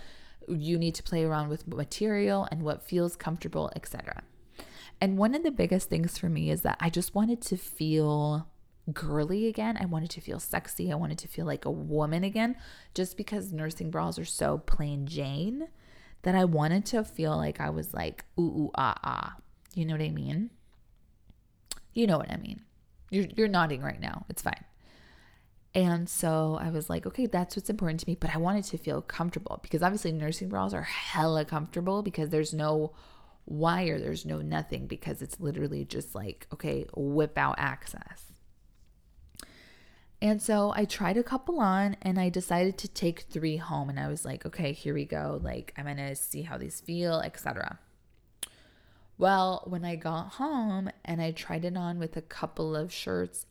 You 0.48 0.78
need 0.78 0.96
to 0.96 1.04
play 1.04 1.24
around 1.24 1.50
with 1.50 1.68
material 1.68 2.48
and 2.52 2.64
what 2.64 2.84
feels 2.84 3.16
comfortable, 3.16 3.72
etc. 3.76 4.24
And 5.02 5.18
one 5.18 5.36
of 5.36 5.44
the 5.44 5.52
biggest 5.52 5.90
things 5.90 6.18
for 6.18 6.30
me 6.30 6.50
is 6.50 6.62
that 6.62 6.78
I 6.80 6.90
just 6.90 7.14
wanted 7.16 7.42
to 7.44 7.58
feel 7.58 8.48
girly 8.94 9.48
again. 9.48 9.78
I 9.80 9.86
wanted 9.86 10.10
to 10.12 10.22
feel 10.22 10.40
sexy. 10.40 10.92
I 10.92 10.96
wanted 10.96 11.18
to 11.20 11.28
feel 11.28 11.46
like 11.46 11.66
a 11.66 11.72
woman 11.72 12.24
again, 12.24 12.56
just 12.94 13.18
because 13.18 13.52
nursing 13.52 13.90
bras 13.92 14.18
are 14.20 14.26
so 14.26 14.60
plain 14.60 15.06
Jane 15.08 15.68
that 16.22 16.36
I 16.36 16.46
wanted 16.46 16.86
to 16.88 17.04
feel 17.04 17.36
like 17.36 17.60
I 17.60 17.70
was 17.70 17.94
like, 17.94 18.26
ooh, 18.40 18.42
ooh, 18.42 18.72
ah, 18.76 18.96
ah. 19.04 19.36
You 19.74 19.86
know 19.86 19.94
what 19.94 20.02
I 20.02 20.10
mean? 20.10 20.50
You 21.94 22.08
know 22.08 22.18
what 22.18 22.32
I 22.32 22.38
mean. 22.38 22.62
You're, 23.12 23.28
you're 23.36 23.48
nodding 23.48 23.82
right 23.82 24.00
now. 24.00 24.26
It's 24.30 24.42
fine. 24.42 24.64
And 25.76 26.10
so 26.10 26.58
I 26.60 26.70
was 26.70 26.90
like, 26.90 27.06
okay, 27.06 27.26
that's 27.26 27.56
what's 27.56 27.70
important 27.70 28.00
to 28.00 28.10
me. 28.10 28.16
But 28.16 28.34
I 28.34 28.38
wanted 28.38 28.64
to 28.66 28.78
feel 28.78 29.02
comfortable 29.02 29.60
because 29.62 29.84
obviously 29.84 30.14
nursing 30.14 30.48
bras 30.48 30.74
are 30.74 30.84
hella 30.84 31.44
comfortable 31.44 32.02
because 32.02 32.30
there's 32.30 32.54
no 32.54 32.94
wire, 33.46 34.00
there's 34.00 34.26
no 34.26 34.42
nothing 34.42 34.88
because 34.88 35.22
it's 35.22 35.40
literally 35.40 35.86
just 35.86 36.16
like, 36.16 36.48
okay, 36.54 36.86
whip 36.96 37.38
out 37.38 37.56
access. 37.58 38.34
And 40.22 40.42
so 40.42 40.74
I 40.76 40.86
tried 40.86 41.18
a 41.18 41.24
couple 41.24 41.60
on 41.60 41.98
and 42.02 42.20
I 42.20 42.30
decided 42.30 42.78
to 42.80 42.88
take 42.88 43.22
three 43.22 43.58
home. 43.58 43.90
And 43.90 44.00
I 44.00 44.08
was 44.08 44.26
like, 44.26 44.46
okay, 44.46 44.72
here 44.72 44.94
we 44.94 45.06
go. 45.06 45.40
Like, 45.44 45.74
I'm 45.78 45.86
going 45.86 45.98
to 45.98 46.16
see 46.16 46.42
how 46.42 46.58
these 46.58 46.82
feel, 46.82 47.20
etc. 47.20 47.80
Well, 49.18 49.64
when 49.66 49.86
I 49.86 49.96
got 49.96 50.34
home 50.34 50.90
and 51.04 51.22
I 51.22 51.32
tried 51.32 51.66
it 51.66 51.78
on 51.78 52.00
with 52.00 52.18
a 52.18 52.22
couple 52.22 52.76
of 52.76 52.92
shirts, 52.92 53.46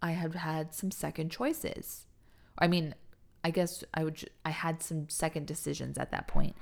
I 0.00 0.12
had 0.12 0.34
had 0.34 0.74
some 0.74 0.90
second 0.90 1.30
choices. 1.30 2.06
I 2.58 2.68
mean, 2.68 2.94
I 3.42 3.50
guess 3.50 3.84
I 3.92 4.04
would 4.04 4.30
I 4.44 4.50
had 4.50 4.82
some 4.82 5.08
second 5.08 5.46
decisions 5.46 5.98
at 5.98 6.10
that 6.12 6.28
point. 6.28 6.56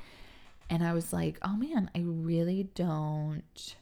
And 0.70 0.84
I 0.84 0.92
was 0.92 1.12
like, 1.12 1.38
oh 1.42 1.56
man, 1.56 1.90
I 1.94 2.00
really 2.00 2.68
don't, 2.74 3.76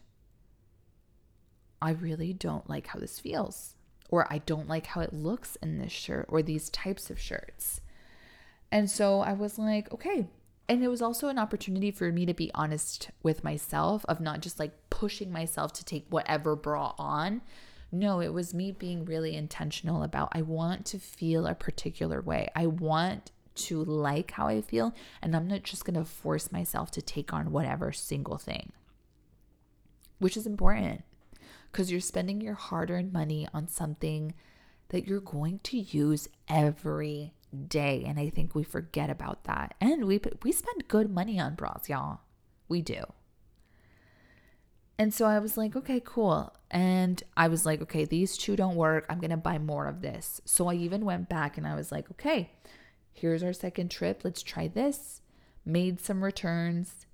I 1.80 1.90
really 1.92 2.32
don't 2.32 2.68
like 2.68 2.88
how 2.88 2.99
this 2.99 3.18
feels. 3.18 3.75
Or 4.08 4.26
I 4.32 4.38
don't 4.38 4.68
like 4.68 4.87
how 4.87 5.00
it 5.02 5.12
looks 5.12 5.56
in 5.62 5.78
this 5.78 5.92
shirt 5.92 6.26
or 6.28 6.42
these 6.42 6.68
types 6.70 7.10
of 7.10 7.20
shirts. 7.20 7.80
And 8.72 8.90
so 8.90 9.20
I 9.20 9.32
was 9.32 9.58
like, 9.58 9.92
okay. 9.92 10.26
And 10.68 10.82
it 10.84 10.88
was 10.88 11.02
also 11.02 11.28
an 11.28 11.38
opportunity 11.38 11.90
for 11.90 12.10
me 12.12 12.26
to 12.26 12.34
be 12.34 12.50
honest 12.54 13.10
with 13.22 13.44
myself, 13.44 14.04
of 14.08 14.20
not 14.20 14.40
just 14.40 14.58
like 14.58 14.72
pushing 14.90 15.32
myself 15.32 15.72
to 15.75 15.84
take 15.84 16.06
whatever 16.08 16.54
bra 16.56 16.94
on. 16.99 17.42
No, 17.92 18.20
it 18.20 18.32
was 18.32 18.54
me 18.54 18.70
being 18.70 19.04
really 19.04 19.34
intentional 19.34 20.02
about 20.04 20.28
I 20.32 20.42
want 20.42 20.87
to 20.87 20.99
feel 20.99 21.46
a 21.46 21.54
particular 21.54 22.20
way. 22.20 22.49
I 22.54 22.66
want 22.66 23.32
to 23.67 23.85
like 23.85 24.33
how 24.33 24.49
I 24.49 24.61
feel, 24.61 24.95
and 25.23 25.35
I'm 25.35 25.49
not 25.49 25.62
just 25.62 25.85
going 25.85 25.99
to 25.99 26.05
force 26.05 26.52
myself 26.52 26.90
to 26.93 27.02
take 27.02 27.33
on 27.33 27.52
whatever 27.52 27.93
single 27.93 28.38
thing, 28.38 28.73
which 30.19 30.37
is 30.37 30.47
important 30.47 31.05
because 31.71 31.90
you're 31.90 32.00
spending 32.00 32.40
your 32.40 32.55
hard 32.55 32.90
earned 32.90 33.12
money 33.12 33.47
on 33.55 33.69
something 33.69 34.35
that 34.88 35.07
you're 35.07 35.21
going 35.21 35.61
to 35.61 35.79
use 35.79 36.29
every 36.49 37.33
day. 37.69 38.05
And 38.07 38.19
I 38.19 38.29
think 38.29 38.55
we 38.55 38.64
forget 38.64 39.11
about 39.11 39.45
that. 39.45 39.75
And 39.81 40.05
we, 40.05 40.21
we 40.43 40.52
spend 40.52 40.88
good 40.88 41.11
money 41.11 41.38
on 41.38 41.55
bras, 41.55 41.88
y'all. 41.88 42.21
We 42.69 42.83
do. 42.83 43.05
And 44.99 45.14
so 45.14 45.25
I 45.25 45.38
was 45.38 45.57
like, 45.57 45.75
okay, 45.76 46.02
cool. 46.05 46.55
And 46.71 47.23
I 47.37 47.49
was 47.49 47.64
like, 47.64 47.81
okay, 47.83 48.05
these 48.05 48.37
two 48.37 48.55
don't 48.55 48.76
work. 48.76 49.07
I'm 49.09 49.19
going 49.19 49.31
to 49.31 49.37
buy 49.37 49.59
more 49.59 49.87
of 49.87 50.02
this. 50.02 50.40
So 50.45 50.69
I 50.69 50.75
even 50.75 51.05
went 51.05 51.29
back 51.29 51.57
and 51.57 51.67
I 51.67 51.75
was 51.75 51.90
like, 51.90 52.11
okay, 52.11 52.50
here's 53.12 53.43
our 53.43 53.52
second 53.52 53.90
trip. 53.90 54.23
Let's 54.25 54.43
try 54.43 54.69
this. 54.69 55.21
Made 55.64 56.00
some 56.00 56.25
returns 56.25 57.07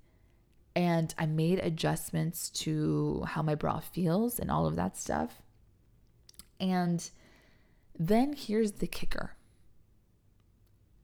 and 0.75 1.13
I 1.17 1.25
made 1.25 1.59
adjustments 1.59 2.49
to 2.51 3.23
how 3.27 3.41
my 3.41 3.55
bra 3.55 3.79
feels 3.79 4.37
and 4.39 4.51
all 4.51 4.67
of 4.67 4.75
that 4.75 4.95
stuff. 4.95 5.41
And 6.59 7.09
then 7.97 8.33
here's 8.33 8.73
the 8.73 8.85
kicker. 8.85 9.31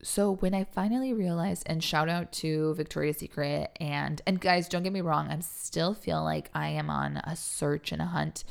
So 0.04 0.36
when 0.36 0.54
I 0.54 0.66
finally 0.66 1.14
realized 1.14 1.64
and 1.66 1.84
shout 1.84 2.10
out 2.10 2.32
to 2.34 2.76
Victoria's 2.76 3.18
Secret 3.18 3.72
and 3.80 4.22
and 4.28 4.40
guys 4.40 4.68
don't 4.68 4.84
get 4.84 4.92
me 4.92 5.02
wrong 5.02 5.30
I'm 5.30 5.42
still 5.42 5.94
feel 5.94 6.22
like 6.22 6.52
I 6.54 6.68
am 6.68 6.90
on 6.90 7.18
a 7.24 7.38
search 7.38 7.94
and 7.94 8.02
a 8.02 8.06
hunt 8.06 8.44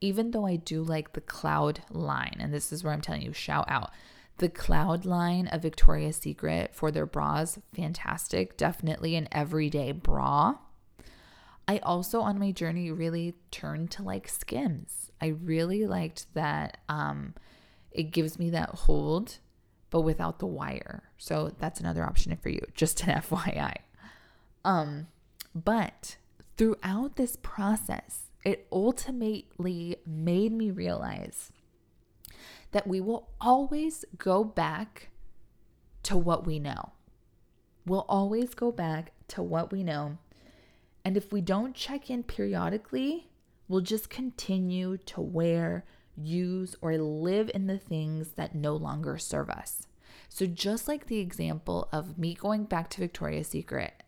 even 0.00 0.30
though 0.30 0.46
I 0.46 0.54
do 0.54 0.82
like 0.82 1.12
the 1.12 1.20
cloud 1.20 1.80
line 1.90 2.36
and 2.38 2.54
this 2.54 2.72
is 2.72 2.84
where 2.84 2.92
I'm 2.92 3.00
telling 3.00 3.22
you 3.22 3.32
shout 3.32 3.64
out 3.68 3.90
the 4.40 4.48
cloud 4.48 5.04
line 5.04 5.46
of 5.48 5.62
Victoria's 5.62 6.16
Secret 6.16 6.74
for 6.74 6.90
their 6.90 7.06
bras 7.06 7.58
fantastic 7.74 8.56
definitely 8.56 9.14
an 9.16 9.28
everyday 9.32 9.92
bra 9.92 10.56
I 11.70 11.78
also 11.84 12.22
on 12.22 12.36
my 12.36 12.50
journey 12.50 12.90
really 12.90 13.36
turned 13.52 13.92
to 13.92 14.02
like 14.02 14.26
skims. 14.26 15.12
I 15.20 15.26
really 15.28 15.86
liked 15.86 16.26
that 16.34 16.78
um 16.88 17.34
it 17.92 18.10
gives 18.10 18.40
me 18.40 18.50
that 18.50 18.70
hold 18.70 19.38
but 19.90 20.00
without 20.00 20.40
the 20.40 20.46
wire. 20.46 21.04
So 21.16 21.54
that's 21.60 21.78
another 21.78 22.02
option 22.02 22.36
for 22.36 22.48
you, 22.48 22.60
just 22.74 23.04
an 23.04 23.14
FYI. 23.22 23.76
Um 24.64 25.06
but 25.54 26.16
throughout 26.56 27.14
this 27.14 27.36
process, 27.40 28.30
it 28.44 28.66
ultimately 28.72 29.98
made 30.04 30.50
me 30.50 30.72
realize 30.72 31.52
that 32.72 32.86
we 32.86 33.00
will 33.00 33.30
always 33.40 34.04
go 34.16 34.44
back 34.44 35.08
to 36.04 36.16
what 36.16 36.46
we 36.46 36.58
know. 36.58 36.92
We'll 37.86 38.06
always 38.08 38.54
go 38.54 38.70
back 38.70 39.12
to 39.28 39.42
what 39.42 39.72
we 39.72 39.82
know 39.82 40.18
and 41.04 41.16
if 41.16 41.32
we 41.32 41.40
don't 41.40 41.74
check 41.74 42.10
in 42.10 42.22
periodically, 42.22 43.30
we'll 43.68 43.80
just 43.80 44.10
continue 44.10 44.98
to 44.98 45.20
wear, 45.20 45.84
use, 46.16 46.76
or 46.80 46.96
live 46.98 47.50
in 47.54 47.66
the 47.66 47.78
things 47.78 48.32
that 48.32 48.54
no 48.54 48.76
longer 48.76 49.16
serve 49.16 49.50
us. 49.50 49.86
So, 50.28 50.46
just 50.46 50.86
like 50.86 51.06
the 51.06 51.18
example 51.18 51.88
of 51.92 52.18
me 52.18 52.34
going 52.34 52.64
back 52.64 52.90
to 52.90 53.00
Victoria's 53.00 53.48
Secret 53.48 54.02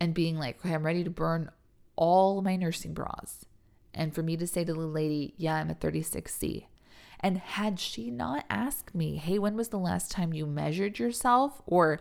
and 0.00 0.14
being 0.14 0.38
like, 0.38 0.64
okay, 0.64 0.74
I'm 0.74 0.86
ready 0.86 1.04
to 1.04 1.10
burn 1.10 1.50
all 1.96 2.40
my 2.42 2.56
nursing 2.56 2.94
bras. 2.94 3.44
And 3.92 4.14
for 4.14 4.22
me 4.22 4.36
to 4.36 4.46
say 4.46 4.64
to 4.64 4.72
the 4.72 4.78
lady, 4.78 5.34
yeah, 5.36 5.56
I'm 5.56 5.70
a 5.70 5.74
36C. 5.74 6.66
And 7.20 7.38
had 7.38 7.80
she 7.80 8.10
not 8.10 8.44
asked 8.50 8.94
me, 8.94 9.16
hey, 9.16 9.38
when 9.38 9.56
was 9.56 9.68
the 9.68 9.78
last 9.78 10.10
time 10.10 10.32
you 10.32 10.46
measured 10.46 10.98
yourself? 10.98 11.62
Or 11.66 12.00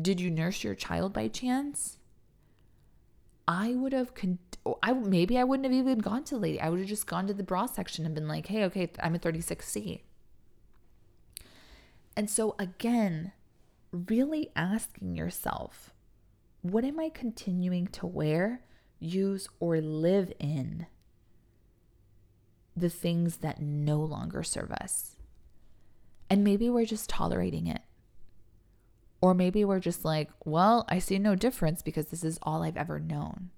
did 0.00 0.20
you 0.20 0.30
nurse 0.30 0.64
your 0.64 0.74
child 0.74 1.12
by 1.12 1.28
chance? 1.28 1.98
I 3.46 3.74
would 3.74 3.92
have 3.92 4.14
con- 4.14 4.38
I 4.82 4.92
maybe 4.94 5.38
I 5.38 5.44
wouldn't 5.44 5.66
have 5.66 5.74
even 5.74 5.98
gone 5.98 6.24
to 6.24 6.36
lady. 6.38 6.60
I 6.60 6.70
would 6.70 6.78
have 6.78 6.88
just 6.88 7.06
gone 7.06 7.26
to 7.26 7.34
the 7.34 7.42
bra 7.42 7.66
section 7.66 8.06
and 8.06 8.14
been 8.14 8.26
like, 8.26 8.46
"Hey, 8.46 8.64
okay, 8.64 8.90
I'm 9.02 9.14
a 9.14 9.18
36C." 9.18 10.00
And 12.16 12.30
so 12.30 12.54
again, 12.58 13.32
really 13.92 14.50
asking 14.56 15.16
yourself, 15.16 15.92
what 16.62 16.84
am 16.84 16.98
I 16.98 17.10
continuing 17.10 17.86
to 17.88 18.06
wear, 18.06 18.62
use 18.98 19.48
or 19.60 19.80
live 19.80 20.32
in? 20.38 20.86
The 22.76 22.90
things 22.90 23.38
that 23.38 23.60
no 23.60 23.98
longer 24.00 24.42
serve 24.42 24.72
us. 24.72 25.16
And 26.28 26.42
maybe 26.42 26.68
we're 26.70 26.86
just 26.86 27.08
tolerating 27.08 27.66
it. 27.66 27.82
Or 29.20 29.34
maybe 29.34 29.64
we're 29.64 29.80
just 29.80 30.04
like, 30.04 30.30
well, 30.44 30.84
I 30.88 30.98
see 30.98 31.18
no 31.18 31.34
difference 31.34 31.80
because 31.82 32.06
this 32.06 32.24
is 32.24 32.38
all 32.42 32.62
I've 32.62 32.76
ever 32.76 33.00
known. 33.00 33.50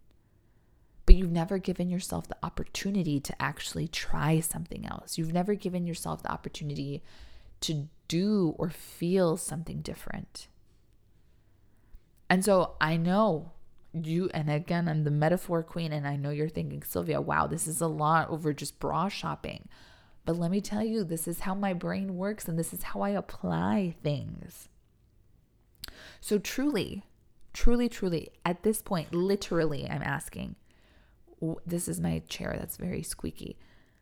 But 1.07 1.15
you've 1.15 1.33
never 1.33 1.59
given 1.59 1.89
yourself 1.89 2.29
the 2.29 2.37
opportunity 2.43 3.21
to 3.21 3.43
actually 3.43 3.89
try 3.89 4.41
something 4.41 4.87
else. 4.87 5.19
You've 5.19 5.33
never 5.33 5.55
given 5.55 5.87
yourself 5.87 6.23
the 6.23 6.31
opportunity 6.33 7.03
to 7.63 7.89
do 8.09 8.55
or 8.59 8.71
feel 8.71 9.37
something 9.37 9.81
different. 9.81 10.49
And 12.29 12.45
so 12.45 12.75
I 12.81 12.97
know 12.97 13.53
you, 14.05 14.29
and 14.35 14.51
again, 14.51 14.89
I'm 14.89 15.05
the 15.05 15.11
metaphor 15.11 15.63
queen, 15.63 15.93
and 15.93 16.07
I 16.07 16.17
know 16.17 16.31
you're 16.31 16.49
thinking, 16.49 16.83
Sylvia, 16.83 17.21
wow, 17.21 17.47
this 17.47 17.67
is 17.67 17.81
a 17.81 17.87
lot 17.87 18.29
over 18.31 18.53
just 18.53 18.79
bra 18.79 19.09
shopping. 19.09 19.69
But 20.25 20.37
let 20.37 20.51
me 20.51 20.61
tell 20.61 20.83
you, 20.83 21.05
this 21.05 21.29
is 21.29 21.41
how 21.41 21.55
my 21.55 21.73
brain 21.73 22.17
works, 22.17 22.49
and 22.49 22.59
this 22.59 22.73
is 22.73 22.83
how 22.83 23.01
I 23.01 23.11
apply 23.11 23.95
things. 24.03 24.69
So, 26.21 26.39
truly, 26.39 27.05
truly, 27.53 27.89
truly, 27.89 28.31
at 28.45 28.65
this 28.65 28.83
point, 28.83 29.15
literally, 29.15 29.89
I'm 29.89 30.03
asking 30.03 30.57
this 31.65 31.89
is 31.89 32.01
my 32.01 32.23
chair 32.29 32.57
that's 32.59 32.77
very 32.77 33.03
squeaky. 33.03 33.59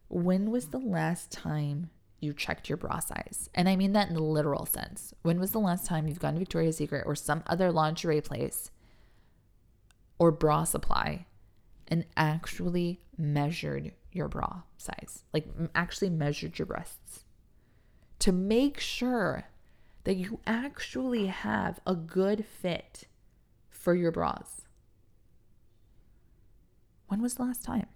When 0.08 0.50
was 0.50 0.68
the 0.68 0.78
last 0.78 1.30
time 1.30 1.90
you 2.20 2.32
checked 2.32 2.68
your 2.68 2.78
bra 2.78 3.00
size? 3.00 3.50
And 3.54 3.68
I 3.68 3.76
mean 3.76 3.92
that 3.92 4.08
in 4.08 4.14
the 4.14 4.22
literal 4.22 4.66
sense. 4.66 5.12
When 5.22 5.40
was 5.40 5.50
the 5.50 5.58
last 5.60 5.86
time 5.86 6.06
you've 6.06 6.20
gone 6.20 6.34
to 6.34 6.38
Victoria's 6.38 6.76
Secret 6.76 7.04
or 7.06 7.14
some 7.14 7.42
other 7.46 7.72
lingerie 7.72 8.20
place 8.20 8.70
or 10.18 10.30
bra 10.30 10.64
supply 10.64 11.26
and 11.88 12.04
actually 12.16 13.00
measured 13.16 13.92
your 14.12 14.28
bra 14.28 14.62
size? 14.76 15.24
Like, 15.32 15.46
actually 15.74 16.10
measured 16.10 16.58
your 16.58 16.66
breasts 16.66 17.24
to 18.20 18.32
make 18.32 18.78
sure 18.78 19.44
that 20.04 20.16
you 20.16 20.40
actually 20.46 21.26
have 21.26 21.80
a 21.86 21.94
good 21.94 22.44
fit 22.44 23.04
for 23.68 23.94
your 23.94 24.10
bras. 24.10 24.62
When 27.08 27.20
was 27.20 27.34
the 27.34 27.42
last 27.42 27.64
time? 27.64 27.86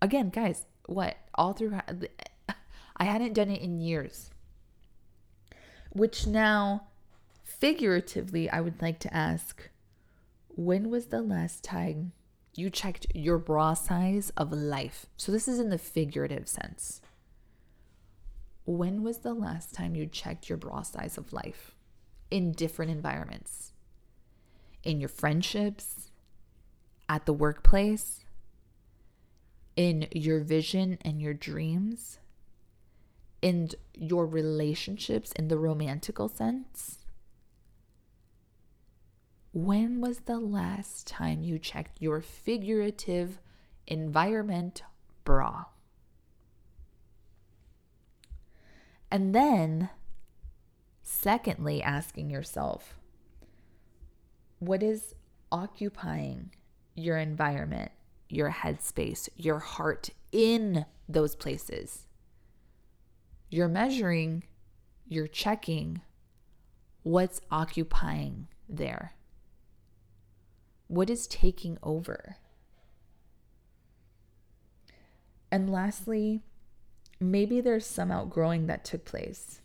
Again, 0.00 0.30
guys, 0.30 0.66
what? 0.86 1.16
All 1.34 1.52
through 1.52 1.78
I 2.96 3.04
hadn't 3.04 3.34
done 3.34 3.50
it 3.50 3.60
in 3.60 3.80
years. 3.80 4.30
Which 5.90 6.26
now 6.26 6.88
figuratively 7.42 8.48
I 8.50 8.60
would 8.60 8.80
like 8.82 8.98
to 9.00 9.14
ask 9.14 9.70
when 10.56 10.88
was 10.88 11.06
the 11.06 11.20
last 11.20 11.62
time 11.62 12.12
you 12.54 12.70
checked 12.70 13.06
your 13.14 13.36
bra 13.36 13.74
size 13.74 14.32
of 14.38 14.52
life? 14.52 15.06
So 15.16 15.30
this 15.30 15.46
is 15.46 15.58
in 15.58 15.68
the 15.68 15.78
figurative 15.78 16.48
sense. 16.48 17.02
When 18.64 19.02
was 19.02 19.18
the 19.18 19.34
last 19.34 19.74
time 19.74 19.94
you 19.94 20.06
checked 20.06 20.48
your 20.48 20.56
bra 20.56 20.82
size 20.82 21.18
of 21.18 21.32
life 21.34 21.76
in 22.30 22.52
different 22.52 22.90
environments? 22.90 23.74
In 24.82 24.98
your 24.98 25.10
friendships, 25.10 26.10
at 27.06 27.26
the 27.26 27.34
workplace, 27.34 28.24
in 29.76 30.08
your 30.10 30.40
vision 30.40 30.96
and 31.02 31.20
your 31.20 31.34
dreams, 31.34 32.18
in 33.42 33.70
your 33.92 34.26
relationships 34.26 35.32
in 35.32 35.48
the 35.48 35.58
romantical 35.58 36.30
sense? 36.30 37.05
When 39.56 40.02
was 40.02 40.18
the 40.18 40.38
last 40.38 41.06
time 41.06 41.42
you 41.42 41.58
checked 41.58 42.02
your 42.02 42.20
figurative 42.20 43.40
environment 43.86 44.82
bra? 45.24 45.64
And 49.10 49.34
then, 49.34 49.88
secondly, 51.02 51.82
asking 51.82 52.28
yourself, 52.28 52.98
what 54.58 54.82
is 54.82 55.14
occupying 55.50 56.50
your 56.94 57.16
environment, 57.16 57.92
your 58.28 58.50
headspace, 58.50 59.30
your 59.36 59.60
heart 59.60 60.10
in 60.32 60.84
those 61.08 61.34
places? 61.34 62.06
You're 63.48 63.68
measuring, 63.68 64.44
you're 65.08 65.26
checking 65.26 66.02
what's 67.04 67.40
occupying 67.50 68.48
there. 68.68 69.15
What 70.88 71.10
is 71.10 71.26
taking 71.26 71.78
over? 71.82 72.36
And 75.50 75.70
lastly, 75.70 76.42
maybe 77.20 77.60
there's 77.60 77.86
some 77.86 78.10
outgrowing 78.10 78.66
that 78.66 78.84
took 78.84 79.04
place. 79.04 79.60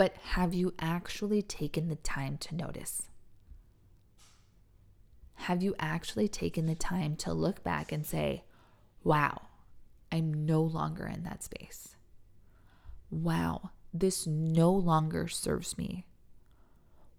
but 0.00 0.14
have 0.32 0.54
you 0.54 0.72
actually 0.78 1.42
taken 1.42 1.88
the 1.88 1.96
time 1.96 2.38
to 2.38 2.54
notice? 2.54 3.02
Have 5.34 5.62
you 5.62 5.74
actually 5.78 6.26
taken 6.26 6.64
the 6.64 6.74
time 6.74 7.16
to 7.16 7.34
look 7.34 7.62
back 7.62 7.92
and 7.92 8.06
say, 8.06 8.44
wow, 9.04 9.42
I'm 10.10 10.46
no 10.46 10.62
longer 10.62 11.06
in 11.06 11.24
that 11.24 11.42
space? 11.42 11.96
Wow, 13.10 13.72
this 13.92 14.26
no 14.26 14.72
longer 14.72 15.28
serves 15.28 15.76
me. 15.76 16.06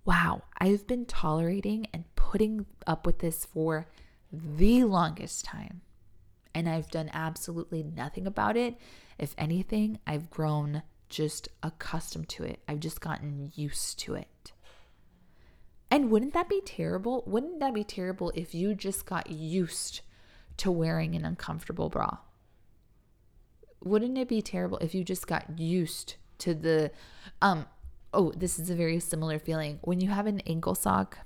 Wow, 0.03 0.43
I've 0.58 0.88
been 0.88 1.05
tolerating 1.05 1.88
and 1.93 2.05
putting 2.15 2.65
up 2.88 3.05
with 3.05 3.20
this 3.20 3.46
for 3.46 3.88
the 4.31 4.84
longest 4.84 5.46
time. 5.46 5.81
And 6.55 6.67
I've 6.67 6.89
done 6.89 7.10
absolutely 7.13 7.84
nothing 7.84 8.25
about 8.25 8.58
it. 8.58 8.77
If 9.17 9.36
anything, 9.38 10.00
I've 10.08 10.29
grown 10.29 10.84
just 11.08 11.50
accustomed 11.62 12.29
to 12.29 12.43
it. 12.43 12.60
I've 12.67 12.79
just 12.79 13.01
gotten 13.01 13.51
used 13.55 14.00
to 14.00 14.15
it. 14.15 14.53
And 15.91 16.10
wouldn't 16.10 16.34
that 16.34 16.50
be 16.50 16.62
terrible? 16.62 17.24
Wouldn't 17.27 17.60
that 17.60 17.74
be 17.74 17.84
terrible 17.84 18.31
if 18.34 18.55
you 18.55 18.74
just 18.74 19.05
got 19.05 19.29
used 19.29 20.01
to 20.58 20.72
wearing 20.72 21.15
an 21.15 21.25
uncomfortable 21.25 21.89
bra? 21.89 22.17
Wouldn't 23.84 24.17
it 24.17 24.29
be 24.29 24.41
terrible 24.41 24.77
if 24.77 24.96
you 24.96 25.03
just 25.03 25.27
got 25.27 25.60
used 25.60 26.15
to 26.39 26.53
the 26.53 26.91
um 27.41 27.65
oh, 28.13 28.31
this 28.35 28.59
is 28.59 28.69
a 28.69 28.75
very 28.75 28.99
similar 28.99 29.39
feeling 29.39 29.79
when 29.81 29.99
you 29.99 30.09
have 30.09 30.27
an 30.27 30.41
ankle 30.41 30.75
sock 30.75 31.19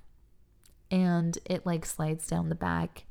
and 0.91 1.37
it 1.45 1.65
like 1.65 1.85
slides 1.85 2.27
down 2.27 2.49
the 2.49 2.55
back. 2.55 3.05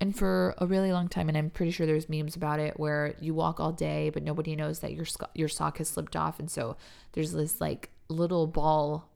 And 0.00 0.16
for 0.16 0.54
a 0.58 0.66
really 0.66 0.92
long 0.92 1.08
time, 1.08 1.28
and 1.28 1.38
I'm 1.38 1.50
pretty 1.50 1.70
sure 1.70 1.86
there's 1.86 2.08
memes 2.08 2.36
about 2.36 2.60
it 2.60 2.78
where 2.78 3.14
you 3.20 3.32
walk 3.32 3.58
all 3.58 3.72
day, 3.72 4.10
but 4.10 4.22
nobody 4.22 4.54
knows 4.54 4.80
that 4.80 4.92
your 4.92 5.06
your 5.34 5.48
sock 5.48 5.78
has 5.78 5.88
slipped 5.88 6.16
off, 6.16 6.38
and 6.38 6.50
so 6.50 6.76
there's 7.12 7.32
this 7.32 7.60
like 7.60 7.90
little 8.08 8.46
ball 8.46 9.08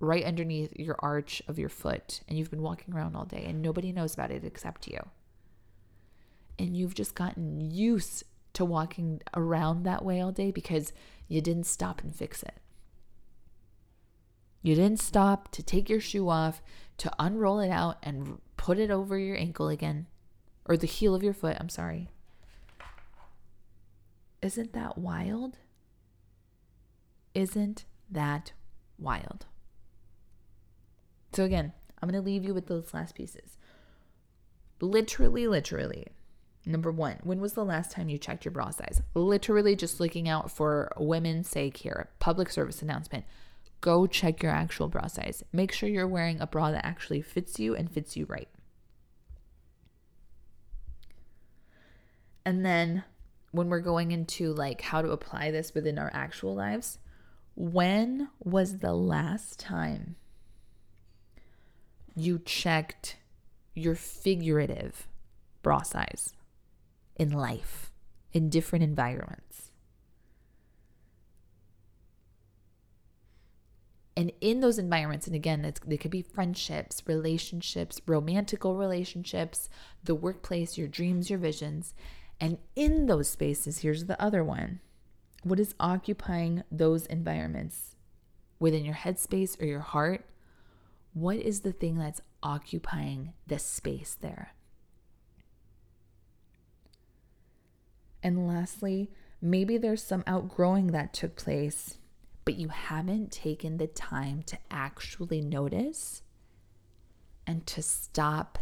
right 0.00 0.24
underneath 0.24 0.76
your 0.76 0.96
arch 0.98 1.40
of 1.48 1.58
your 1.58 1.68
foot, 1.68 2.20
and 2.28 2.36
you've 2.36 2.50
been 2.50 2.62
walking 2.62 2.92
around 2.92 3.16
all 3.16 3.24
day, 3.24 3.44
and 3.46 3.62
nobody 3.62 3.92
knows 3.92 4.12
about 4.12 4.30
it 4.30 4.44
except 4.44 4.88
you. 4.88 4.98
And 6.58 6.76
you've 6.76 6.94
just 6.94 7.14
gotten 7.14 7.60
used 7.60 8.24
to 8.54 8.64
walking 8.64 9.22
around 9.34 9.84
that 9.84 10.04
way 10.04 10.20
all 10.20 10.32
day 10.32 10.50
because 10.50 10.92
you 11.26 11.40
didn't 11.40 11.64
stop 11.64 12.02
and 12.02 12.14
fix 12.14 12.42
it. 12.42 12.54
You 14.64 14.74
didn't 14.74 15.00
stop 15.00 15.50
to 15.52 15.62
take 15.62 15.90
your 15.90 16.00
shoe 16.00 16.30
off, 16.30 16.62
to 16.96 17.12
unroll 17.18 17.60
it 17.60 17.68
out 17.68 17.98
and 18.02 18.40
put 18.56 18.78
it 18.78 18.90
over 18.90 19.18
your 19.18 19.36
ankle 19.36 19.68
again, 19.68 20.06
or 20.64 20.78
the 20.78 20.86
heel 20.86 21.14
of 21.14 21.22
your 21.22 21.34
foot. 21.34 21.58
I'm 21.60 21.68
sorry. 21.68 22.08
Isn't 24.40 24.72
that 24.72 24.96
wild? 24.96 25.58
Isn't 27.34 27.84
that 28.10 28.52
wild? 28.98 29.44
So, 31.34 31.44
again, 31.44 31.74
I'm 32.00 32.08
going 32.08 32.18
to 32.18 32.24
leave 32.24 32.44
you 32.44 32.54
with 32.54 32.66
those 32.66 32.94
last 32.94 33.14
pieces. 33.14 33.58
Literally, 34.80 35.46
literally. 35.46 36.06
Number 36.64 36.90
one, 36.90 37.18
when 37.22 37.42
was 37.42 37.52
the 37.52 37.66
last 37.66 37.90
time 37.90 38.08
you 38.08 38.16
checked 38.16 38.46
your 38.46 38.52
bra 38.52 38.70
size? 38.70 39.02
Literally 39.12 39.76
just 39.76 40.00
looking 40.00 40.26
out 40.26 40.50
for 40.50 40.90
women's 40.96 41.50
sake 41.50 41.76
here. 41.76 42.08
Public 42.18 42.48
service 42.48 42.80
announcement 42.80 43.26
go 43.84 44.06
check 44.06 44.42
your 44.42 44.50
actual 44.50 44.88
bra 44.88 45.06
size. 45.06 45.44
Make 45.52 45.70
sure 45.70 45.90
you're 45.90 46.08
wearing 46.08 46.40
a 46.40 46.46
bra 46.46 46.70
that 46.70 46.86
actually 46.86 47.20
fits 47.20 47.60
you 47.60 47.76
and 47.76 47.90
fits 47.90 48.16
you 48.16 48.24
right. 48.24 48.48
And 52.46 52.64
then 52.64 53.04
when 53.52 53.68
we're 53.68 53.80
going 53.80 54.10
into 54.10 54.54
like 54.54 54.80
how 54.80 55.02
to 55.02 55.10
apply 55.10 55.50
this 55.50 55.74
within 55.74 55.98
our 55.98 56.10
actual 56.14 56.54
lives, 56.54 56.98
when 57.56 58.30
was 58.42 58.78
the 58.78 58.94
last 58.94 59.60
time 59.60 60.16
you 62.16 62.38
checked 62.38 63.18
your 63.74 63.94
figurative 63.94 65.06
bra 65.62 65.82
size 65.82 66.32
in 67.16 67.32
life, 67.32 67.92
in 68.32 68.48
different 68.48 68.82
environments? 68.82 69.72
And 74.16 74.30
in 74.40 74.60
those 74.60 74.78
environments, 74.78 75.26
and 75.26 75.34
again, 75.34 75.64
it's, 75.64 75.80
they 75.80 75.96
could 75.96 76.10
be 76.10 76.22
friendships, 76.22 77.02
relationships, 77.06 78.00
romantical 78.06 78.76
relationships, 78.76 79.68
the 80.04 80.14
workplace, 80.14 80.78
your 80.78 80.86
dreams, 80.86 81.30
your 81.30 81.38
visions. 81.38 81.94
And 82.40 82.58
in 82.76 83.06
those 83.06 83.28
spaces, 83.28 83.78
here's 83.78 84.04
the 84.04 84.20
other 84.22 84.44
one 84.44 84.80
what 85.42 85.60
is 85.60 85.74
occupying 85.78 86.62
those 86.70 87.06
environments 87.06 87.96
within 88.58 88.84
your 88.84 88.94
headspace 88.94 89.60
or 89.60 89.66
your 89.66 89.80
heart? 89.80 90.24
What 91.12 91.36
is 91.36 91.60
the 91.60 91.72
thing 91.72 91.98
that's 91.98 92.22
occupying 92.42 93.34
the 93.46 93.58
space 93.58 94.16
there? 94.18 94.54
And 98.22 98.48
lastly, 98.48 99.10
maybe 99.42 99.76
there's 99.76 100.02
some 100.02 100.24
outgrowing 100.26 100.88
that 100.88 101.12
took 101.12 101.36
place 101.36 101.98
but 102.44 102.56
you 102.56 102.68
haven't 102.68 103.32
taken 103.32 103.78
the 103.78 103.86
time 103.86 104.42
to 104.42 104.58
actually 104.70 105.40
notice 105.40 106.22
and 107.46 107.66
to 107.66 107.82
stop 107.82 108.58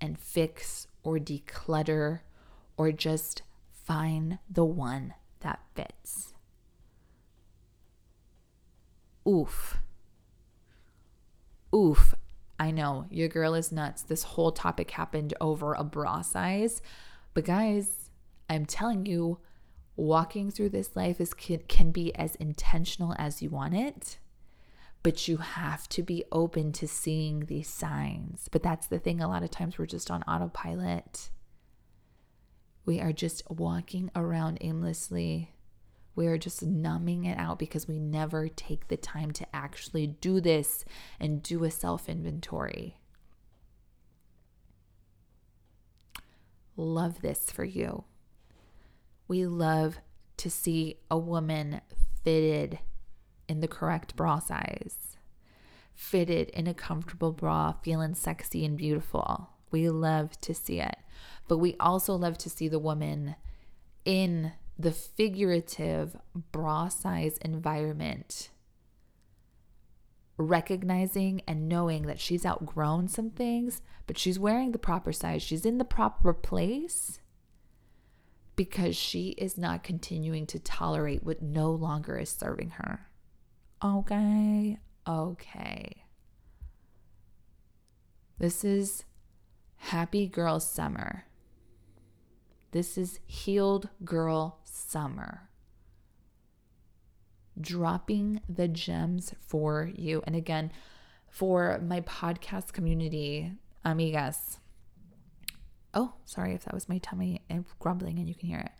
and 0.00 0.18
fix 0.18 0.86
or 1.02 1.18
declutter 1.18 2.20
or 2.76 2.92
just 2.92 3.42
find 3.70 4.38
the 4.50 4.64
one 4.64 5.14
that 5.40 5.60
fits. 5.74 6.34
Oof. 9.26 9.78
Oof. 11.74 12.14
I 12.58 12.70
know 12.70 13.06
your 13.10 13.28
girl 13.28 13.54
is 13.54 13.70
nuts. 13.70 14.02
This 14.02 14.22
whole 14.22 14.52
topic 14.52 14.90
happened 14.92 15.34
over 15.40 15.74
a 15.74 15.84
bra 15.84 16.22
size. 16.22 16.80
But 17.34 17.44
guys, 17.44 18.10
I'm 18.48 18.64
telling 18.64 19.04
you, 19.04 19.38
walking 19.96 20.50
through 20.50 20.68
this 20.68 20.94
life 20.94 21.20
is 21.20 21.32
can, 21.34 21.58
can 21.68 21.90
be 21.90 22.14
as 22.14 22.34
intentional 22.36 23.14
as 23.18 23.42
you 23.42 23.50
want 23.50 23.74
it 23.74 24.18
but 25.02 25.28
you 25.28 25.36
have 25.36 25.88
to 25.88 26.02
be 26.02 26.24
open 26.32 26.72
to 26.72 26.86
seeing 26.86 27.40
these 27.46 27.68
signs 27.68 28.48
but 28.52 28.62
that's 28.62 28.86
the 28.86 28.98
thing 28.98 29.20
a 29.20 29.28
lot 29.28 29.42
of 29.42 29.50
times 29.50 29.78
we're 29.78 29.86
just 29.86 30.10
on 30.10 30.22
autopilot 30.24 31.30
we 32.84 33.00
are 33.00 33.12
just 33.12 33.42
walking 33.50 34.10
around 34.14 34.58
aimlessly 34.60 35.56
we 36.16 36.26
are 36.26 36.38
just 36.38 36.62
numbing 36.62 37.26
it 37.26 37.38
out 37.38 37.58
because 37.58 37.86
we 37.86 37.98
never 37.98 38.48
take 38.48 38.88
the 38.88 38.96
time 38.96 39.30
to 39.32 39.46
actually 39.54 40.06
do 40.06 40.40
this 40.40 40.82
and 41.20 41.42
do 41.42 41.62
a 41.62 41.70
self 41.70 42.08
inventory. 42.08 42.96
Love 46.74 47.20
this 47.20 47.50
for 47.50 47.64
you. 47.64 48.04
We 49.28 49.46
love 49.46 49.98
to 50.38 50.50
see 50.50 51.00
a 51.10 51.18
woman 51.18 51.80
fitted 52.22 52.78
in 53.48 53.60
the 53.60 53.68
correct 53.68 54.16
bra 54.16 54.38
size, 54.38 55.16
fitted 55.94 56.50
in 56.50 56.66
a 56.66 56.74
comfortable 56.74 57.32
bra, 57.32 57.72
feeling 57.82 58.14
sexy 58.14 58.64
and 58.64 58.76
beautiful. 58.76 59.50
We 59.70 59.88
love 59.90 60.40
to 60.42 60.54
see 60.54 60.80
it. 60.80 60.96
But 61.48 61.58
we 61.58 61.76
also 61.80 62.14
love 62.14 62.38
to 62.38 62.50
see 62.50 62.68
the 62.68 62.78
woman 62.78 63.36
in 64.04 64.52
the 64.78 64.92
figurative 64.92 66.16
bra 66.52 66.88
size 66.88 67.38
environment, 67.38 68.50
recognizing 70.36 71.40
and 71.48 71.68
knowing 71.68 72.02
that 72.06 72.20
she's 72.20 72.44
outgrown 72.44 73.08
some 73.08 73.30
things, 73.30 73.80
but 74.06 74.18
she's 74.18 74.38
wearing 74.38 74.72
the 74.72 74.78
proper 74.78 75.12
size, 75.12 75.42
she's 75.42 75.64
in 75.64 75.78
the 75.78 75.84
proper 75.84 76.32
place 76.32 77.20
because 78.56 78.96
she 78.96 79.28
is 79.30 79.58
not 79.58 79.84
continuing 79.84 80.46
to 80.46 80.58
tolerate 80.58 81.22
what 81.22 81.42
no 81.42 81.70
longer 81.70 82.18
is 82.18 82.30
serving 82.30 82.70
her. 82.70 83.08
Okay, 83.84 84.78
okay. 85.06 86.04
This 88.38 88.64
is 88.64 89.04
happy 89.76 90.26
girl 90.26 90.58
summer. 90.58 91.26
This 92.72 92.98
is 92.98 93.20
healed 93.26 93.88
girl 94.04 94.58
summer. 94.64 95.50
Dropping 97.58 98.40
the 98.48 98.68
gems 98.68 99.34
for 99.40 99.90
you. 99.94 100.22
And 100.26 100.34
again, 100.36 100.72
for 101.28 101.80
my 101.82 102.00
podcast 102.00 102.72
community, 102.72 103.52
amigas, 103.84 104.58
Oh, 105.96 106.12
sorry 106.26 106.52
if 106.52 106.64
that 106.66 106.74
was 106.74 106.90
my 106.90 106.98
tummy 106.98 107.40
and 107.48 107.64
grumbling 107.78 108.18
and 108.18 108.28
you 108.28 108.34
can 108.34 108.50
hear 108.50 108.58
it. 108.58 108.72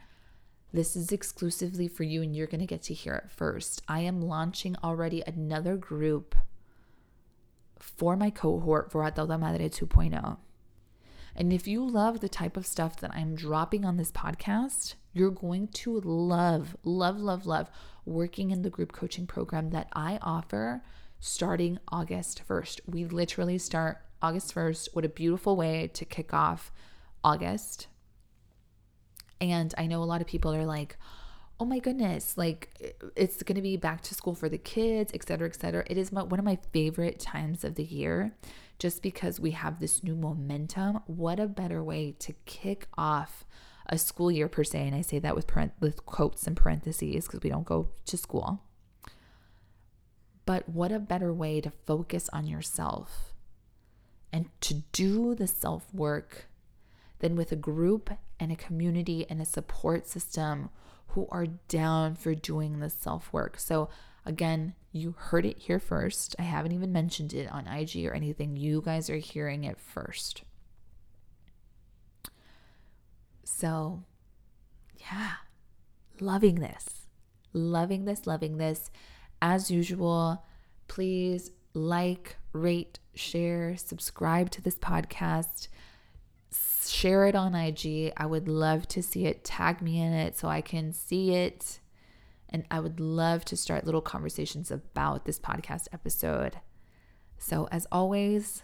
This 0.71 0.95
is 0.95 1.11
exclusively 1.11 1.89
for 1.89 2.03
you 2.03 2.21
and 2.21 2.37
you're 2.37 2.47
going 2.47 2.61
to 2.61 2.67
get 2.67 2.83
to 2.83 2.95
hear 2.95 3.15
it 3.15 3.31
first. 3.31 3.81
I 3.89 4.01
am 4.01 4.21
launching 4.21 4.77
already 4.85 5.23
another 5.27 5.79
group 5.79 6.35
for 7.79 8.19
my 8.19 8.29
cohort 8.29 8.93
for 8.93 9.03
A 9.03 9.11
Toda 9.11 9.39
Madre 9.39 9.71
2.0. 9.71 10.37
And 11.35 11.53
if 11.55 11.67
you 11.67 11.89
love 11.89 12.21
the 12.21 12.29
type 12.29 12.55
of 12.55 12.67
stuff 12.67 13.01
that 13.01 13.15
I'm 13.15 13.35
dropping 13.35 13.87
on 13.87 13.97
this 13.97 14.13
podcast, 14.13 14.97
you're 15.15 15.31
going 15.31 15.69
to 15.69 15.99
love, 16.01 16.77
love, 16.85 17.19
love, 17.19 17.47
love 17.47 17.71
working 18.05 18.51
in 18.51 18.61
the 18.61 18.71
group 18.71 18.93
coaching 18.93 19.27
program 19.27 19.71
that 19.71 19.89
I 19.95 20.19
offer 20.21 20.83
starting 21.19 21.79
August 21.89 22.43
1st. 22.47 22.81
We 22.87 23.07
literally 23.07 23.57
start 23.57 24.03
August 24.21 24.55
1st. 24.55 24.91
What 24.93 25.07
a 25.07 25.09
beautiful 25.09 25.57
way 25.57 25.91
to 25.95 26.05
kick 26.05 26.35
off 26.35 26.71
August. 27.27 27.89
And 29.41 29.75
I 29.77 29.87
know 29.87 30.01
a 30.03 30.05
lot 30.05 30.21
of 30.21 30.29
people 30.29 30.55
are 30.55 30.65
like, 30.65 30.97
oh 31.59 31.65
my 31.65 31.81
goodness, 31.81 32.39
like 32.39 32.95
it's 33.17 33.43
going 33.43 33.57
to 33.57 33.63
be 33.63 33.77
back 33.77 34.01
to 34.03 34.15
school 34.15 34.35
for 34.35 34.49
the 34.49 34.59
kids, 34.59 35.11
et 35.13 35.27
cetera, 35.27 35.49
et 35.49 35.57
cetera. 35.57 35.85
It 35.89 35.99
is 35.99 36.13
my, 36.13 36.23
one 36.23 36.39
of 36.39 36.45
my 36.45 36.59
favorite 36.73 37.19
times 37.19 37.65
of 37.65 37.75
the 37.75 37.83
year 37.83 38.37
just 38.79 39.03
because 39.03 39.41
we 39.41 39.51
have 39.53 39.81
this 39.81 40.05
new 40.05 40.15
momentum. 40.15 41.01
What 41.07 41.41
a 41.41 41.47
better 41.47 41.83
way 41.83 42.15
to 42.21 42.33
kick 42.45 42.87
off 42.97 43.45
a 43.87 43.99
school 43.99 44.31
year 44.31 44.49
per 44.49 44.63
se. 44.63 44.87
And 44.87 44.95
I 44.95 45.01
say 45.01 45.19
that 45.19 45.35
with, 45.35 45.49
parent, 45.49 45.73
with 45.81 46.07
quotes 46.07 46.47
and 46.47 46.57
parentheses 46.57 47.27
because 47.27 47.41
we 47.43 47.51
don't 47.51 47.67
go 47.67 47.89
to 48.05 48.17
school. 48.17 48.63
But 50.45 50.69
what 50.69 50.93
a 50.93 51.01
better 51.01 51.33
way 51.33 51.61
to 51.61 51.73
focus 51.87 52.31
on 52.33 52.47
yourself 52.47 53.33
and 54.33 54.49
to 54.61 54.83
do 54.93 55.35
the 55.35 55.49
self 55.49 55.93
work 55.93 56.49
than 57.19 57.37
with 57.37 57.53
a 57.53 57.57
group 57.57 58.11
and 58.39 58.53
a 58.53 58.57
community 58.57 59.27
and 59.29 59.41
a 59.41 59.47
support 59.47 60.07
system 60.07 60.71
who 61.09 61.27
are 61.31 61.47
down 61.69 62.15
for 62.15 62.35
doing 62.35 62.79
the 62.79 62.91
self 62.91 63.33
work. 63.33 63.59
So, 63.59 63.89
again, 64.25 64.75
you 64.93 65.15
heard 65.17 65.47
it 65.47 65.59
here 65.59 65.79
first. 65.79 66.37
I 66.39 66.43
haven't 66.43 66.73
even 66.73 66.93
mentioned 66.93 67.33
it 67.33 67.51
on 67.51 67.67
IG 67.67 68.05
or 68.07 68.13
anything. 68.13 68.57
You 68.57 68.83
guys 68.83 69.09
are 69.09 69.17
hearing 69.17 69.65
it 69.65 69.79
first. 69.79 70.43
So, 73.45 74.03
yeah, 74.99 75.33
loving 76.21 76.57
this, 76.57 77.07
loving 77.53 78.05
this, 78.05 78.27
loving 78.27 78.59
this. 78.59 78.91
As 79.41 79.71
usual, 79.71 80.45
please 80.89 81.53
like, 81.73 82.37
rate, 82.53 82.99
share, 83.15 83.77
subscribe 83.77 84.51
to 84.51 84.63
this 84.63 84.79
podcast 84.79 85.69
share 86.91 87.27
it 87.27 87.35
on 87.35 87.55
IG. 87.55 88.13
I 88.17 88.27
would 88.27 88.49
love 88.49 88.87
to 88.89 89.03
see 89.03 89.27
it. 89.27 89.45
Tag 89.45 89.81
me 89.81 90.01
in 90.01 90.13
it 90.13 90.37
so 90.37 90.49
I 90.49 90.61
can 90.61 90.93
see 90.93 91.33
it. 91.33 91.81
And 92.49 92.65
I 92.71 92.81
would 92.81 93.01
love 93.01 93.45
to 93.47 93.57
start 93.57 93.85
little 93.85 94.01
conversations 94.01 94.71
about 94.71 95.25
this 95.25 95.39
podcast 95.39 95.89
episode. 95.93 96.61
So, 97.39 97.69
as 97.71 97.87
always, 97.91 98.63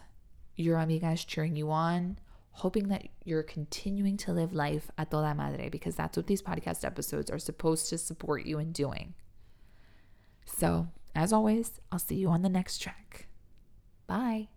your 0.57 0.79
amiga 0.79 1.11
is 1.11 1.25
cheering 1.25 1.57
you 1.57 1.71
on, 1.71 2.19
hoping 2.53 2.89
that 2.89 3.09
you're 3.25 3.43
continuing 3.43 4.17
to 4.19 4.33
live 4.33 4.53
life 4.53 4.91
a 4.97 5.05
toda 5.05 5.35
madre 5.35 5.69
because 5.69 5.97
that's 5.97 6.17
what 6.17 6.27
these 6.27 6.43
podcast 6.43 6.85
episodes 6.85 7.31
are 7.31 7.39
supposed 7.39 7.89
to 7.89 7.99
support 7.99 8.47
you 8.47 8.59
in 8.59 8.73
doing. 8.73 9.15
So, 10.47 10.89
as 11.15 11.33
always, 11.33 11.81
I'll 11.91 11.99
see 11.99 12.17
you 12.17 12.29
on 12.29 12.43
the 12.43 12.49
next 12.49 12.79
track. 12.79 13.27
Bye. 14.07 14.49